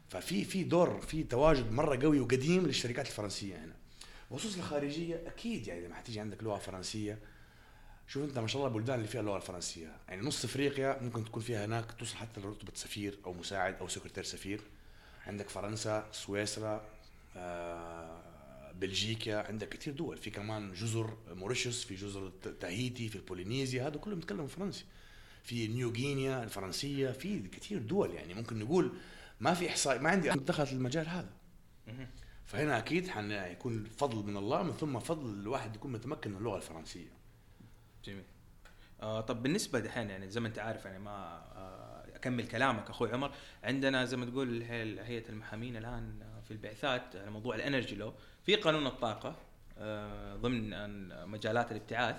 [0.09, 3.75] ففي في دور في تواجد مرة قوي وقديم للشركات الفرنسية هنا.
[4.31, 7.19] بخصوص الخارجية أكيد يعني لما حتيجي عندك لغة فرنسية
[8.09, 11.43] شوف أنت ما شاء الله البلدان اللي فيها اللغة الفرنسية يعني نص إفريقيا ممكن تكون
[11.43, 14.61] فيها هناك توصل حتى لرتبة سفير أو مساعد أو سكرتير سفير.
[15.27, 16.85] عندك فرنسا سويسرا
[17.37, 18.30] آه
[18.81, 20.17] بلجيكا عندك كثير دول.
[20.17, 22.29] في كمان جزر موريشيوس في جزر
[22.61, 24.85] تاهيتي في البولينيزيا هذا كله بيتكلم فرنسي.
[25.45, 28.35] في نيو غينيا الفرنسية في كثير دول يعني.
[28.35, 28.93] ممكن نقول
[29.41, 31.31] ما في احصاء ما عندي دخلت المجال هذا.
[32.45, 37.11] فهنا أكيد حيكون فضل من الله من ثم فضل الواحد يكون متمكن من اللغة الفرنسية.
[38.05, 38.25] جميل.
[39.03, 43.13] آه طب بالنسبة دحين يعني زي ما أنت عارف يعني ما آه أكمل كلامك أخوي
[43.13, 43.33] عمر.
[43.65, 48.87] عندنا زي ما تقول هيئة المحامين الآن في البعثات على موضوع الإنرجي لو في قانون
[48.87, 49.37] الطاقة
[49.79, 50.71] آه ضمن
[51.29, 52.17] مجالات الابتعاث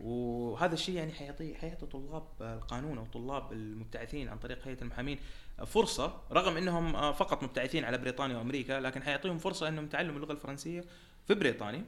[0.00, 5.18] وهذا الشيء يعني حيعطي حيعطي طلاب القانون أو طلاب المبتعثين عن طريق هيئة المحامين
[5.66, 10.32] فرصة رغم إنهم آه، فقط مبتعثين على بريطانيا وأمريكا لكن حيعطيهم فرصة إنهم يتعلموا اللغة
[10.32, 10.84] الفرنسية
[11.26, 11.84] في بريطانيا.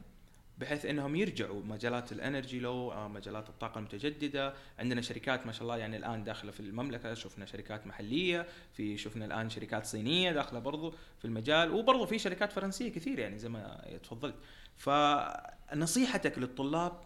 [0.63, 4.55] بحيث إنهم يرجعوا مجالات الإنرجي لو آه، مجالات الطاقة المتجددة.
[4.79, 7.15] عندنا شركات ما شاء الله يعني الآن داخلة في المملكة.
[7.15, 11.71] شفنا شركات محلية في شفنا الآن شركات صينية داخلة برضو في المجال.
[11.71, 14.35] وبرضو في شركات فرنسية كثير يعني زي ما تفضلت.
[14.77, 17.01] فنصيحتك للطلاب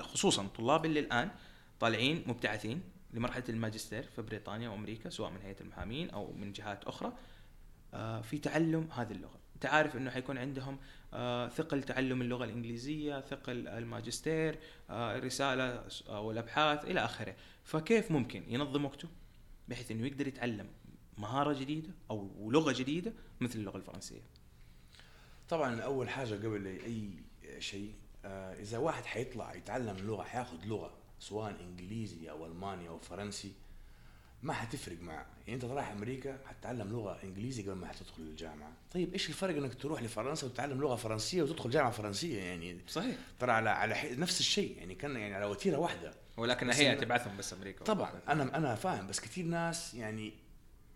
[0.00, 1.30] خصوصا الطلاب اللي الآن
[1.80, 7.12] طالعين مبتعثين لمرحلة الماجستير في بريطانيا وأمريكا سواء من هيئة المحامين أو من جهات أخرى
[7.94, 9.38] آه، في تعلم هذه اللغة.
[9.58, 10.78] انت عارف إنه حيكون عندهم
[11.12, 14.58] آه، ثقل تعلم اللغة الإنجليزية ثقل الماجستير
[14.90, 17.36] الرسالة أو الابحاث إلى آخره.
[17.64, 19.08] فكيف ممكن؟ ينظم وقته
[19.68, 20.68] بحيث إنه يقدر يتعلم
[21.18, 24.22] مهارة جديدة أو لغة جديدة مثل اللغة الفرنسية.
[25.48, 27.10] طبعا أول حاجة قبل أي
[27.58, 27.94] شيء
[28.24, 33.52] آه، إذا واحد حيطلع يتعلم لغة حياخذ لغة سواء إنجليزي أو ألماني أو فرنسي
[34.42, 35.26] ما حتفرق معه.
[35.46, 38.72] يعني انت رايح أمريكا حتتعلم لغة إنجليزي قبل ما حتدخل الجامعة.
[38.94, 43.16] طيب إيش الفرق إنك تروح لفرنسا وتتعلم لغة فرنسية وتدخل جامعة فرنسية؟ يعني صحيح.
[43.38, 44.76] ترى على على نفس الشيء.
[44.78, 46.12] يعني كان يعني على وتيرة واحدة.
[46.36, 47.84] ولكن هي تبعثهم بس أمريكا.
[47.84, 48.12] طبعا.
[48.28, 49.06] أنا أنا فاهم.
[49.06, 50.32] بس كثير ناس يعني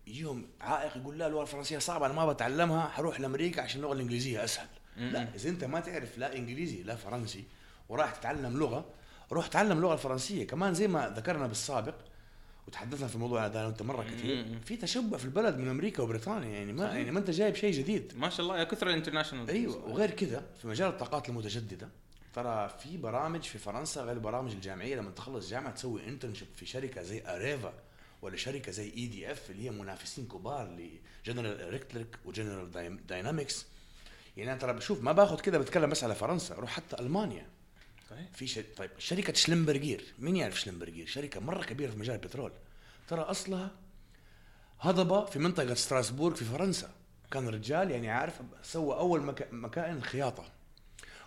[0.07, 4.43] يجيهم عائق يقول لا اللغة الفرنسية صعبة أنا ما بتعلمها حروح لأمريكا عشان اللغة الإنجليزية
[4.43, 4.67] أسهل.
[4.97, 7.43] لا إذا أنت ما تعرف لا إنجليزي لا فرنسي
[7.89, 8.85] وراح تتعلم لغة
[9.31, 10.47] روح تعلم اللغة الفرنسية.
[10.47, 11.95] كمان زي ما ذكرنا بالسابق
[12.67, 16.73] وتحدثنا في الموضوع هذا أنت مرة كثير في تشبع في البلد من أمريكا وبريطانيا يعني
[16.73, 18.13] ما يعني ما أنت جايب شيء جديد.
[18.17, 21.89] ما شاء الله يا كثر ال international أيوه وغير كذا في مجال الطاقات المتجددة
[22.33, 27.03] ترى في برامج في فرنسا غير البرامج الجامعية لما تخلص جامعة تسوي internship في شركة
[27.03, 27.73] زي اريفا
[28.21, 30.77] ولا شركة زي EDF اللي هي منافسين كبار
[31.25, 33.65] ل General Electric و General Dynamics
[34.37, 37.47] يعني أنا ترى بشوف ما باخذ كده بتكلم بس على فرنسا روح حتى ألمانيا.
[38.13, 42.51] طيب في شيء طيب شركة Schlumberger مين يعرف Schlumberger؟ شركة مرة كبيرة في مجال البترول.
[43.07, 43.71] ترى أصلها
[44.79, 46.91] هضبة في منطقة ستراسبورغ في فرنسا.
[47.31, 49.51] كان رجال يعني عارف سوى أول مكا...
[49.51, 50.45] مكائن خياطة.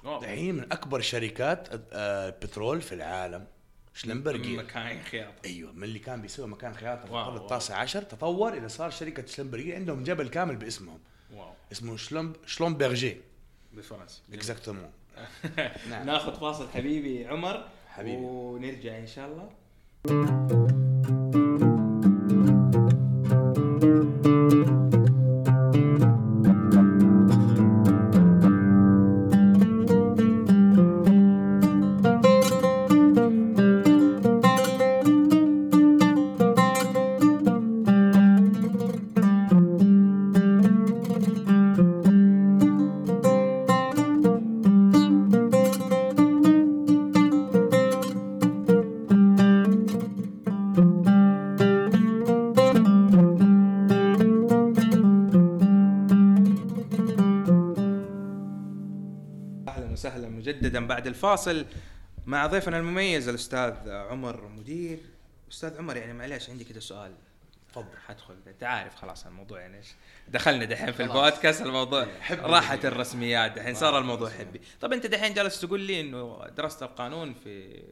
[0.05, 3.47] دحين من أكبر شركات آه، البترول في العالم.
[3.95, 4.63] Schlumberger.
[4.63, 5.37] مكائن خياطة.
[5.45, 7.37] أيوه من اللي كان بيسوي مكائن خياطة في القرن.
[7.37, 9.75] التاسع عشر تطور إلى صار شركة Schlumberger.
[9.75, 11.01] عندهم جبل كامل باسمهم.
[11.35, 11.53] wow.
[11.73, 13.17] اسمه Schlum Schlumberger
[13.73, 14.21] بفرنسا.
[14.33, 14.91] exactement
[15.91, 16.07] نعم.
[16.07, 18.23] ناخذ فاصل حبيبي عمر حبيبي.
[18.23, 19.49] ونرجع إن شاء الله
[60.97, 61.67] بعد الفاصل
[62.27, 64.99] مع ضيفنا المميز الأستاذ عمر مدير.
[65.51, 67.15] أستاذ عمر يعني معلش عندي كده سؤال.
[67.69, 67.97] تفضل.
[68.07, 68.37] حدخل.
[68.47, 69.87] انت عارف خلاص الموضوع يعني إيش؟
[70.29, 71.03] دخلنا دحين في.
[71.03, 72.41] البودكاست الموضوع حبي.
[72.41, 74.31] راحت الرسميات دحين صار الموضوع.
[74.31, 74.61] حبي.
[74.81, 77.83] طب أنت دحين جالس تقول لي إنه درست القانون في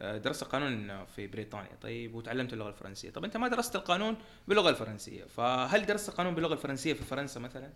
[0.00, 3.10] آه، درست القانون في بريطانيا طيب وتعلمت اللغة الفرنسية.
[3.10, 4.16] طب أنت ما درست القانون
[4.48, 7.70] باللغة الفرنسية فهل درست القانون باللغة الفرنسية في فرنسا مثلا؟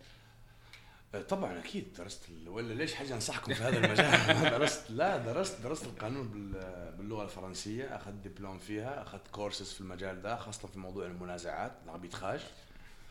[1.28, 5.84] طبعا أكيد درست ال- ولا ليش حاجة أنصحكم في هذا المجال؟ درست لا درست درست
[5.84, 11.06] القانون بال- باللغة الفرنسية أخذت دبلوم فيها أخذت كورسز في المجال ده خاصة في موضوع
[11.06, 12.40] المنازعات ال arbitrage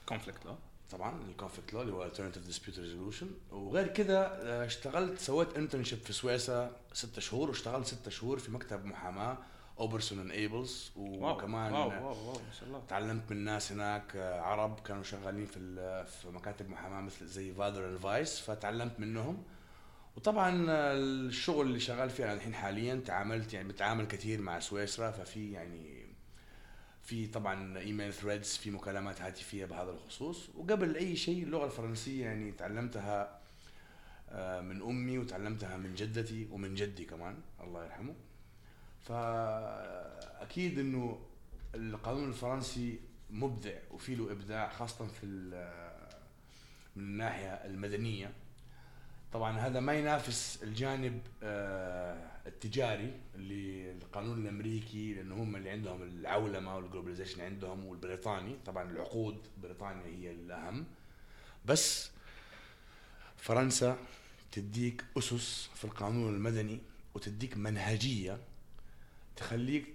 [0.05, 0.55] conflict law
[0.91, 3.53] طبعا ال conflict law اللي هو alternative dispute resolution.
[3.53, 8.85] وغير كده آه، اشتغلت سويت internship في سويسرا ستة شهور واشتغلت ستة شهور في مكتب
[8.85, 9.37] محاماة.
[9.79, 12.81] Oberson and Abels وكمان wow wow wow ما شاء الله.
[12.87, 15.59] تعلمت من ناس هناك آه، عرب كانوا شغالين في
[16.05, 19.43] في مكاتب محاماة مثل زي فادر اند فايس فتعلمت منهم.
[20.17, 25.11] وطبعا آه، الشغل اللي شغال فيه أنا الحين حاليا تعاملت يعني بتعامل كثير مع سويسرا
[25.11, 25.99] ففي يعني
[27.03, 30.49] في طبعا email threads في مكالمات هاتفية بهذا الخصوص.
[30.55, 33.39] وقبل أي شيء اللغة الفرنسية يعني تعلمتها
[34.29, 38.13] آه، من أمي وتعلمتها من جدتي ومن جدي كمان الله يرحمه.
[39.05, 41.19] فأكيد إنه
[41.75, 45.25] القانون الفرنسي مبدع وفي له إبداع خاصة في
[46.95, 48.31] من الناحية المدنية.
[49.33, 56.75] طبعا هذا ما ينافس الجانب آه، التجاري اللي القانون الأمريكي لأنه هم اللي عندهم العولمة
[56.75, 58.55] والجلوباليزيشن عندهم والبريطاني.
[58.65, 60.85] طبعا العقود بريطانيا هي الأهم.
[61.65, 62.11] بس
[63.37, 63.97] فرنسا
[64.51, 66.79] تديك أسس في القانون المدني
[67.15, 68.39] وتديك منهجية
[69.39, 69.85] تخليك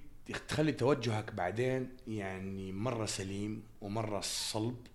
[0.48, 4.86] تخلي توجهك بعدين يعني مرة سليم ومرة صلب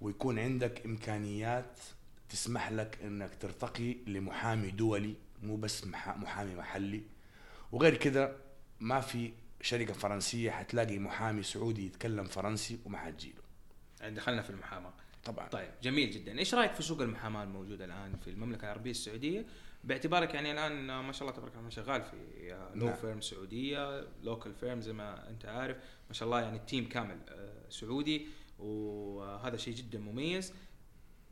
[0.00, 1.80] ويكون عندك إمكانيات
[2.28, 7.02] تسمح لك إنك ترتقي لمحامي دولي مو بس محا- محامي محلي.
[7.72, 8.36] وغير كده
[8.80, 13.42] ما في شركة فرنسية حتلاقي محامي سعودي يتكلم فرنسي وما حتجيله.
[14.00, 14.92] يعني دخلنا في المحاماة.
[15.24, 15.48] طبعا.
[15.48, 16.38] طيب جميل جدا.
[16.38, 19.46] إيش رأيك في سوق المحاماة الموجود الآن في المملكة العربية السعودية؟
[19.84, 22.16] باعتبارك يعني الآن ما شاء الله تبارك الله شغال في
[22.74, 22.96] law نعم.
[22.96, 25.76] firm سعودية local firm زي ما أنت عارف.
[26.08, 28.26] ما شاء الله يعني ال team كامل آه، سعودي.
[28.58, 30.52] وهذا شيء جدا مميز.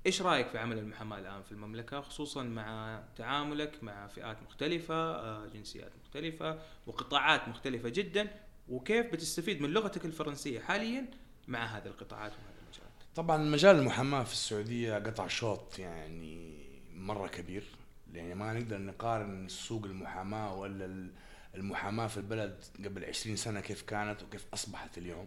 [0.07, 5.47] إيش رأيك في عمل المحاماة الآن في المملكة؟ خصوصا مع تعاملك مع فئات مختلفة آه،
[5.47, 8.31] جنسيات مختلفة وقطاعات مختلفة جدا.
[8.69, 11.11] وكيف بتستفيد من لغتك الفرنسية حاليا
[11.49, 12.56] مع هذه القطاعات وهذه؟
[13.17, 16.59] طبعا مجال المحاماة في السعودية قطع شوط يعني
[16.95, 17.65] مرة كبير.
[18.15, 21.11] يعني ما نقدر نقارن سوق المحاماة ولا ال-
[21.55, 25.27] المحاماة في البلد قبل 20 سنة كيف كانت وكيف أصبحت اليوم.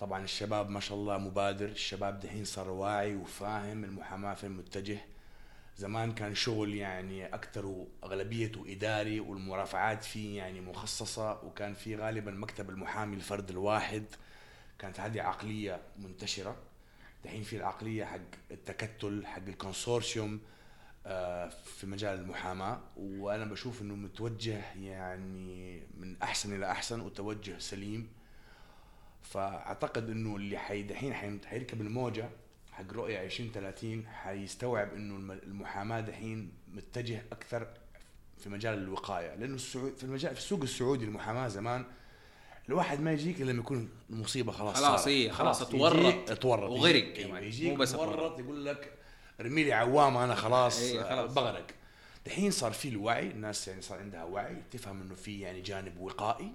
[0.00, 4.98] طبعا الشباب ما شاء الله مبادر الشباب دحين صار واعي وفاهم المحاماة فين متجه.
[5.76, 12.70] زمان كان شغل يعني أكثر اغلبيته إداري والمرافعات فيه يعني مخصصة وكان في غالبا مكتب
[12.70, 14.04] المحامي الفرد الواحد.
[14.78, 16.56] كانت هذه عقلية منتشرة.
[17.24, 20.40] دحين في العقلية حق التكتل حق الكونسورسيوم
[21.06, 22.80] آه، في مجال المحاماة.
[22.96, 28.08] وأنا بشوف إنه متوجه يعني من أحسن إلى أحسن وتوجه سليم.
[29.22, 32.28] فأعتقد إنه اللي حي دحين حي- حيركب الموجة
[32.72, 37.66] حق رؤية 2030 حيستوعب إنه الم- المحاماة دحين متجه أكثر
[38.38, 39.34] في مجال الوقاية.
[39.34, 41.84] لأنه السعود في المجال في السوق السعودي المحاماة زمان
[42.70, 45.08] الواحد ما يجيك إلا لما يكون المصيبة خلاص خلاص.
[45.08, 47.14] هي خلاص يجيك اتورط اتورط وغرق.
[47.16, 48.38] أيوة، يجيك مو بس اتورط.
[48.38, 48.92] يقول لك
[49.40, 51.32] ارمي لي عوامه أنا خلاص, إيه، خلاص.
[51.32, 51.66] بغرق.
[52.26, 56.52] دحين صار في الوعي الناس يعني صار عندها وعي تفهم إنه في يعني جانب وقائي.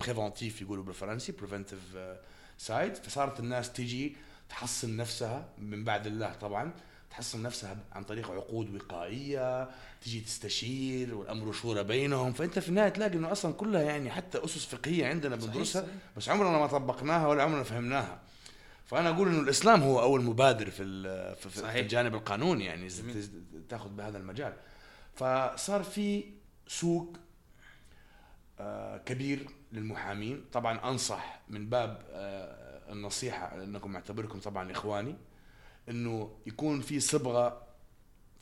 [0.00, 1.78] préventif يقولوا بالفرنسي preventive
[2.58, 4.16] side فصارت الناس تيجي
[4.48, 6.72] تحصن نفسها من بعد الله طبعا.
[7.10, 9.70] تحصن نفسها عن طريق عقود وقائية
[10.02, 12.32] تيجي تستشير والأمر شورى بينهم.
[12.32, 15.86] فأنت في النهاية تلاقي إنه أصلا كلها يعني حتى أسس فقهية عندنا بندرسها.
[16.16, 18.20] بس عمرنا ما طبقناها ولا عمرنا فهمناها.
[18.86, 20.84] فأنا أقول إنه الإسلام هو أول مبادر في
[21.36, 21.72] في, صحيح.
[21.72, 22.88] في الجانب القانوني يعني
[23.68, 24.52] تاخذ بهذا المجال.
[25.14, 26.24] فصار في
[26.66, 27.16] سوق
[28.60, 30.44] آه، كبير للمحامين.
[30.52, 35.16] طبعا أنصح من باب آه، النصيحة لأنكم اعتبركم طبعا إخواني.
[35.90, 37.62] إنه يكون في صبغة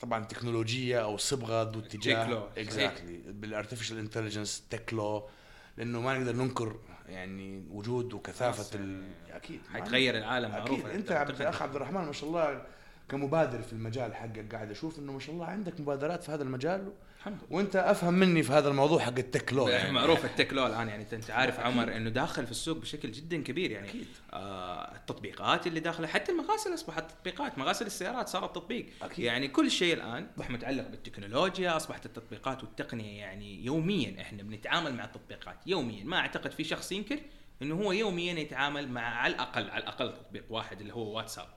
[0.01, 2.49] طبعا تكنولوجية أو صبغة ذو اتجاه.
[2.59, 5.29] exactly بال artificial intelligence tech law.
[5.77, 6.77] لأنه ما نقدر ننكر
[7.09, 9.03] يعني وجود وكثافة ال...
[9.29, 10.87] يعني أكيد حيتغير العالم أكيد.
[10.87, 12.67] أنت عبد الاخ عبد الرحمن ما شاء الله
[13.09, 16.93] كمبادر في المجال حقك قاعد أشوف إنه ما شاء الله عندك مبادرات في هذا المجال
[17.19, 17.57] الحمد لله.
[17.59, 19.93] وانت أفهم مني في هذا الموضوع حق التكلو يعني.
[19.93, 23.71] معروف التكلو الآن يعني انت أنت عارف عمر إنه داخل في السوق بشكل جدا كبير
[23.71, 23.89] يعني.
[23.89, 24.07] أكيد.
[24.33, 28.87] آه التطبيقات اللي داخلة حتى المغاسل أصبحت تطبيقات مغاسل السيارات صارت تطبيق.
[29.03, 29.25] أكيد.
[29.25, 35.05] يعني كل شيء الآن اصبح متعلق بالتكنولوجيا أصبحت التطبيقات والتقنية يعني يوميا إحنا بنتعامل مع
[35.05, 36.05] التطبيقات يوميا.
[36.05, 37.19] ما أعتقد في شخص ينكر
[37.63, 41.49] إنه هو يوميا يتعامل مع على الأقل على الأقل تطبيق واحد اللي هو واتساب.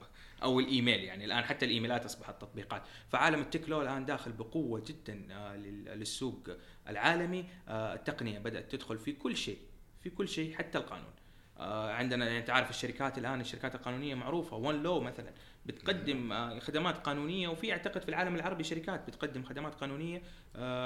[0.42, 2.82] أو الإيميل يعني الآن حتى الإيميلات أصبحت تطبيقات.
[3.08, 6.48] فعالم ال tech law الآن داخل بقوة جدا آه، لل- للسوق
[6.88, 9.58] العالمي آه، التقنية بدأت تدخل في كل شيء
[10.02, 11.12] في كل شيء حتى القانون.
[11.58, 15.32] آه، عندنا يعني انت عارف الشركات الآن الشركات القانونية معروفة One Law مثلا
[15.66, 20.22] بتقدم خدمات قانونية وفي أعتقد في العالم العربي شركات بتقدم خدمات قانونية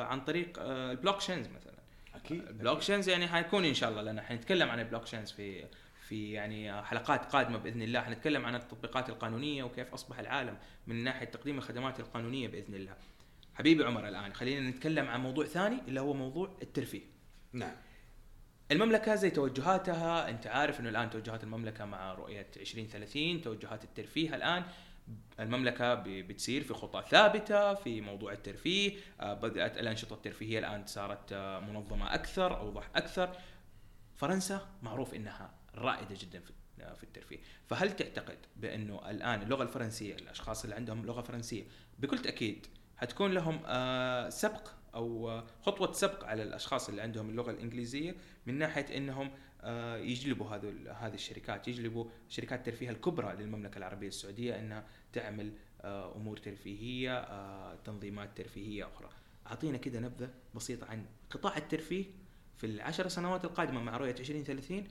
[0.05, 1.77] عن طريق ال blockchains مثلا.
[2.14, 5.64] أكيد ال blockchains يعني حيكون إن شاء الله لأن حنتكلم عن ال blockchains في
[6.09, 11.27] في يعني حلقات قادمة بإذن الله حنتكلم عن التطبيقات القانونية وكيف أصبح العالم من ناحية
[11.27, 12.97] تقديم الخدمات القانونية بإذن الله.
[13.55, 17.03] حبيبي عمر الآن خلينا نتكلم عن موضوع ثاني اللي هو موضوع الترفيه.
[17.53, 17.77] نعم
[18.73, 24.64] المملكة زي توجهاتها أنت عارف إنه الآن توجهات المملكة مع رؤية 2030 توجهات الترفيه الآن
[25.40, 31.33] المملكة ب- بتسير في خطى ثابتة في موضوع الترفيه آه، بدأت الأنشطة الترفيهية الآن صارت
[31.33, 33.37] آه، منظمة أكثر أوضح أكثر
[34.16, 36.53] فرنسا معروف إنها رائدة جدا في
[36.97, 37.39] في الترفيه.
[37.67, 41.65] فهل تعتقد بأنه الآن اللغة الفرنسية الأشخاص اللي عندهم لغة فرنسية
[41.99, 47.51] بكل تأكيد حتكون لهم آه، سبق أو آه، خطوة سبق على الأشخاص اللي عندهم اللغة
[47.51, 48.15] الإنجليزية
[48.47, 54.59] من ناحية إنهم آه، يجلبوا هذه هذه الشركات يجلبوا شركات الترفيه الكبرى للمملكة العربية السعودية
[54.59, 55.53] إنها تعمل
[55.85, 57.25] أمور ترفيهية
[57.75, 59.09] تنظيمات ترفيهية أخرى.
[59.47, 62.05] أعطينا كده نبذة بسيطة عن قطاع الترفيه
[62.57, 64.85] في العشر سنوات القادمة مع رؤية 2030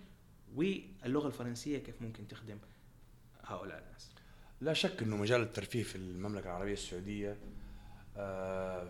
[0.56, 2.58] واللغة الفرنسية كيف ممكن تخدم
[3.44, 4.10] هؤلاء الناس
[4.62, 7.38] لا شك إنه مجال الترفيه في المملكة العربية السعودية
[8.18, 8.90] آه،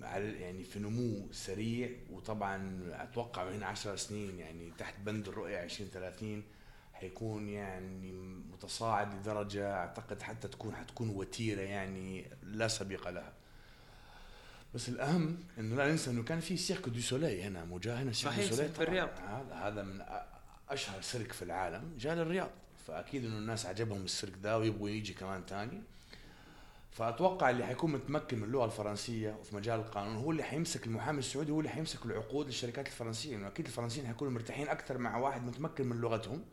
[0.00, 6.42] على- يعني في نمو سريع وطبعا أتوقع من 10 سنين يعني تحت بند الرؤية 2030
[6.92, 8.12] حيكون يعني
[8.52, 13.32] متصاعد لدرجة أعتقد حتى تكون حتكون وتيرة يعني لا سبيق لها.
[14.74, 18.34] بس الأهم إنه لا ننسى إنه كان في Cirque du Soleil هنا موجه هنا Cirque
[18.34, 19.08] du Soleil في الرياض.
[19.52, 20.00] هذا من
[20.70, 22.50] أشهر سيرك في العالم جاء للرياض.
[22.86, 25.82] فأكيد إنه الناس عجبهم السيرك ده ويبغوا يجي كمان تاني.
[26.92, 31.52] فأتوقع اللي حيكون متمكن من اللغة الفرنسية وفي مجال القانون هو اللي حيمسك المحامي السعودي
[31.52, 33.30] هو اللي حيمسك العقود للشركات الفرنسية.
[33.30, 36.44] لأنه أكيد الفرنسيين حيكونوا مرتاحين أكثر مع واحد متمكن من لغتهم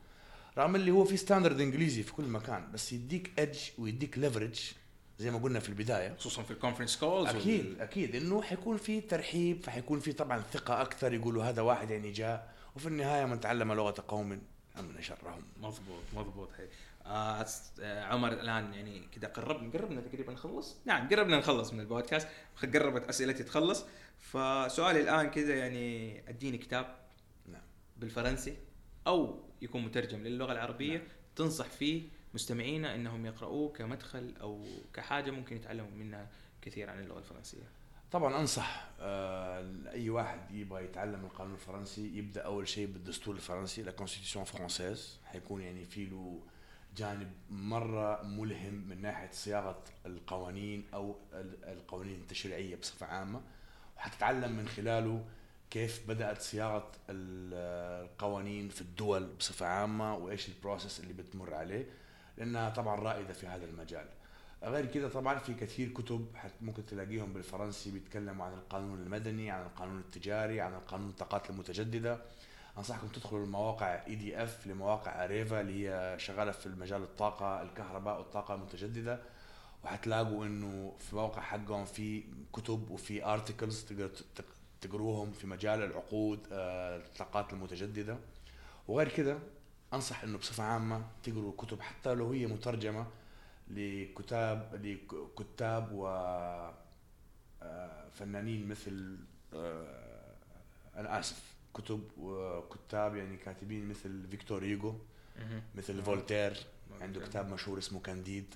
[0.58, 4.72] رغم اللي هو في standard إنجليزي في كل مكان بس يديك edge ويديك leverage
[5.20, 6.16] زي ما قلنا في البداية.
[6.20, 10.82] خصوصا في ال conference calls أكيد أكيد إنه حيكون في ترحيب فحيكون في طبعا ثقة
[10.82, 14.42] أكثر يقولوا هذا واحد يعني جاء وفي النهاية من تعلم لغة قوم
[14.80, 15.44] أمن شرهم.
[15.58, 16.68] مضبوط مضبوط هي
[17.06, 17.46] آه
[17.82, 20.78] آه عمر الآن يعني كذا قربنا قربنا تقريبا نخلص.
[20.86, 22.28] نعم قربنا نخلص من البودكاست.
[22.74, 23.86] قربت أسئلتي تخلص.
[24.20, 26.96] فسؤالي الآن كذا يعني أديني كتاب
[27.46, 27.62] نعم.
[27.98, 28.58] بالفرنسي
[29.08, 31.08] أو يكون مترجم للغة العربية نعم.
[31.36, 36.30] تنصح فيه مستمعينا إنهم يقرأوه كمدخل أو كحاجة ممكن يتعلموا منها
[36.62, 37.83] كثير عن اللغة الفرنسية.
[38.14, 43.92] طبعا أنصح آه، لاي واحد يبغى يتعلم القانون الفرنسي يبدأ أول شيء بالدستور الفرنسي la
[43.92, 46.40] constitution française حيكون يعني في له
[46.98, 53.42] جانب مرة ملهم من ناحية صياغة القوانين أو ال- القوانين التشريعية بصفة عامة.
[53.98, 55.26] وحتتعلم من خلاله
[55.70, 61.86] كيف بدأت صياغة ال- القوانين في الدول بصفة عامة وإيش ال process اللي بتمر عليه.
[62.38, 64.06] لأنها طبعا رائدة في هذا المجال.
[64.64, 66.28] غير كده طبعا في كثير كتب
[66.62, 72.22] ممكن تلاقيهم بالفرنسي بيتكلموا عن القانون المدني عن القانون التجاري عن القانون الطاقات المتجددة.
[72.78, 79.20] أنصحكم تدخلوا المواقع EDF لمواقع Areva اللي هي شغالة في المجال الطاقة الكهرباء والطاقة المتجددة.
[79.84, 84.46] وحتلاقوا إنه في موقع حقهم في كتب وفي articles تقدر تق-
[84.82, 88.18] تقروهم في مجال العقود آه، الطاقات المتجددة.
[88.88, 89.38] وغير كده
[89.94, 93.06] أنصح إنه بصفة عامة تقروا كتب حتى لو هي مترجمة
[93.68, 96.08] لكتاب لكتاب و
[97.62, 99.18] آه، فنانين مثل
[99.54, 100.34] آه،
[100.96, 104.96] أنا اسف كتب وكتاب يعني كاتبين مثل فيكتور هيجو.
[105.76, 106.58] مثل فولتير
[107.02, 107.22] عنده.
[107.22, 108.56] كتاب مشهور اسمه Candide.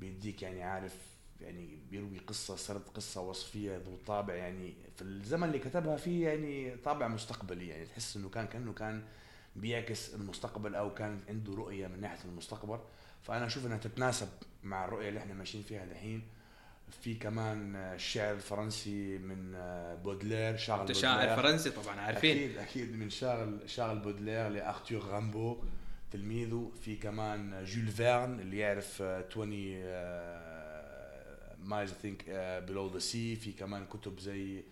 [0.00, 0.96] بيديك يعني عارف
[1.40, 6.76] يعني بيروي قصة سرد قصة وصفية ذو طابع يعني في الزمن اللي كتبها فيه يعني
[6.76, 9.02] طابع مستقبلي يعني تحس إنه كان كأنه كان
[9.56, 12.78] بيعكس المستقبل أو كان عنده رؤية من ناحية المستقبل.
[13.22, 14.28] فأنا أشوف إنها تتناسب
[14.64, 16.22] مع الرؤية اللي إحنا ماشيين فيها الحين
[17.02, 19.52] في كمان الشعر الفرنسي من
[20.04, 21.36] بودلير شارل أنت شاعر.
[21.36, 22.36] فرنسي طبعا عارفين.
[22.36, 25.56] أكيد أكيد من شارل شارل بودلير لأرتور رامبو
[26.12, 26.72] تلميذه.
[26.84, 29.50] في كمان جول فيرن اللي يعرف آه، 20
[31.64, 32.24] miles think
[32.68, 34.62] below the sea في كمان كتب زي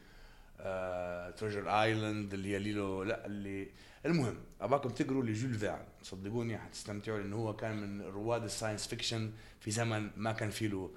[1.36, 3.68] Treasure Island اللي هي ليلو لا اللي
[4.06, 9.32] المهم أباكم تقروا لجول فيرن صدقوني حتستمتعوا لأنه هو كان من رواد ال science fiction
[9.60, 10.90] في زمن ما كان فيه له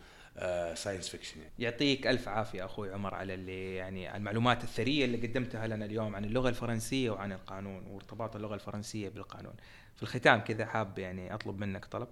[0.74, 1.52] science fiction يعني.
[1.60, 6.26] يعطيك ألف عافية أخوي عمر على اللي يعني المعلومات الثرية اللي قدمتها لنا اليوم عن
[6.26, 9.54] اللغة الفرنسية وعن القانون وارتباط اللغة الفرنسية بالقانون.
[9.96, 12.08] في الختام كذا حاب يعني أطلب منك طلب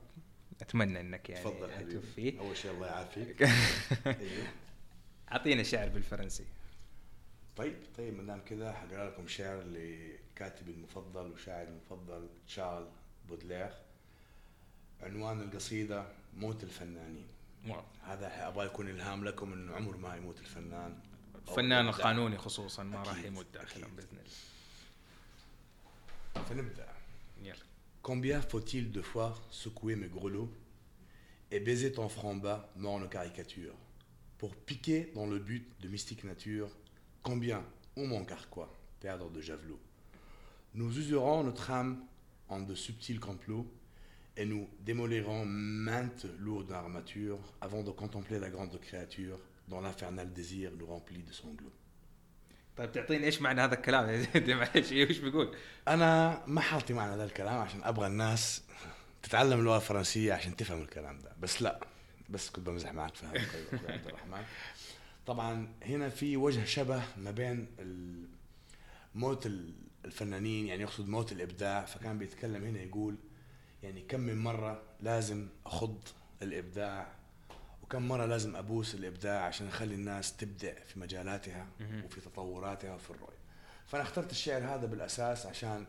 [0.62, 3.42] أتمنى إنك يعني تفضل حبيبي أول شيء الله يعافيك
[4.22, 4.48] أيوه
[5.32, 6.46] أعطينا شعر بالفرنسي.
[7.60, 12.88] طيب طيب ما دام كده حقرا لكم شعر لكاتبي المفضل وشاعري المفضل شارل
[13.30, 13.74] بودلير
[15.02, 16.06] عنوان القصيدة
[16.38, 17.28] موت الفنانين
[17.68, 17.84] واو.
[18.04, 21.00] هذا أبغى يكون إلهام لكم إنه عمر ما يموت الفنان
[21.48, 21.88] الفنان.
[21.88, 23.88] القانوني خصوصا ما راح يموت داخلا.
[23.88, 24.30] بإذن الله.
[26.44, 26.88] فنبدأ
[27.42, 27.56] يلا.
[28.02, 30.50] Combien faut-il de fois secouer mes grelots
[31.52, 33.76] et baiser ton front bas, morne caricature
[34.38, 36.70] Pour piquer dans le but de mystique nature,
[37.29, 37.65] combien,
[37.97, 39.81] ô mon carquois, perdre de javelot
[40.75, 42.05] Nous userons notre âme
[42.49, 43.67] en de subtils complots
[44.37, 50.73] et nous démolirons maintes lourdes armatures avant de contempler la grande créature dont l'infernal désir
[50.79, 51.73] nous remplit de sanglots.
[52.77, 55.57] طيب تعطيني ايش معنى هذا الكلام يا زيد معلش ايش بيقول؟
[55.89, 58.63] انا ما حاطي معنى ذا الكلام عشان ابغى الناس
[59.23, 61.81] تتعلم اللغه الفرنسيه عشان تفهم الكلام ده بس لا
[62.29, 64.45] بس كنت بمزح معك في هذا أخوي عبد الرحمن
[65.30, 67.68] طبعا هنا في وجه شبه ما بين
[69.16, 69.74] موت ال-
[70.06, 73.16] الفنانين يعني يقصد موت الإبداع فكان بيتكلم هنا يقول
[73.84, 75.98] يعني كم من مرة لازم أخض
[76.42, 77.08] الإبداع
[77.84, 81.68] وكم مرة لازم أبوس الإبداع عشان أخلي الناس تبدع في مجالاتها.
[82.06, 83.40] وفي تطوراتها وفي الرؤية
[83.88, 85.86] فأنا اخترت الشعر هذا بالأساس عشان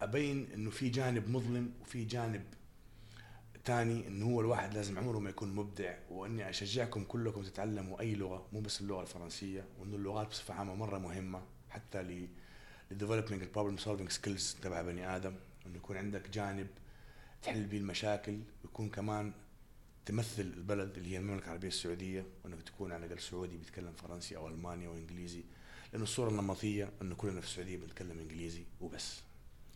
[0.00, 2.44] أبين إنه في جانب مظلم وفي جانب
[3.64, 8.46] تاني إنه هو الواحد لازم عمره ما يكون مبدع وإني أشجعكم كلكم تتعلموا أي لغة
[8.52, 12.28] مو بس اللغة الفرنسية وإنه اللغات بصفة عامة مرة مهمة حتى ل
[12.90, 15.34] ل developing ال problem solving skills تبع بني آدم
[15.66, 16.66] إنه يكون عندك جانب
[17.42, 19.32] تحل به المشاكل ويكون كمان
[20.06, 24.48] تمثل البلد اللي هي المملكة العربية السعودية وانك تكون على الأقل سعودي بيتكلم فرنسي أو
[24.48, 25.42] ألماني أو إنجليزي
[25.92, 29.20] لأنه الصورة النمطية إنه كلنا في السعودية بنتكلم إنجليزي وبس.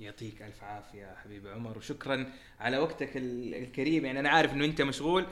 [0.01, 2.27] يعطيك ألف عافية حبيبي عمر وشكرا
[2.61, 4.05] على وقتك ال- الكريم.
[4.05, 5.27] يعني أنا عارف إنه أنت مشغول.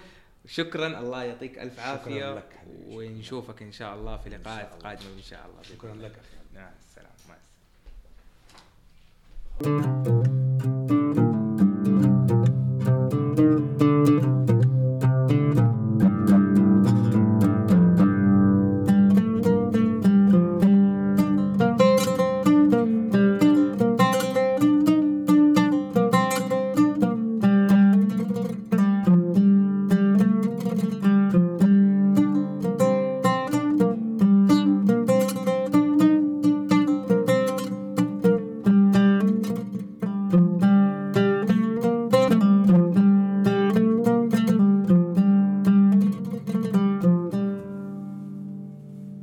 [0.46, 2.34] شكرا الله يعطيك ألف شكراً عافية.
[2.34, 2.60] لك.
[2.86, 4.82] ونشوفك إن شاء الله في لقاءات.
[4.82, 5.62] قادمة إن شاء الله.
[5.62, 5.94] شكرا.
[5.94, 6.10] لك.
[6.12, 7.36] أخي مع السلامه مع
[9.60, 10.51] السلامة.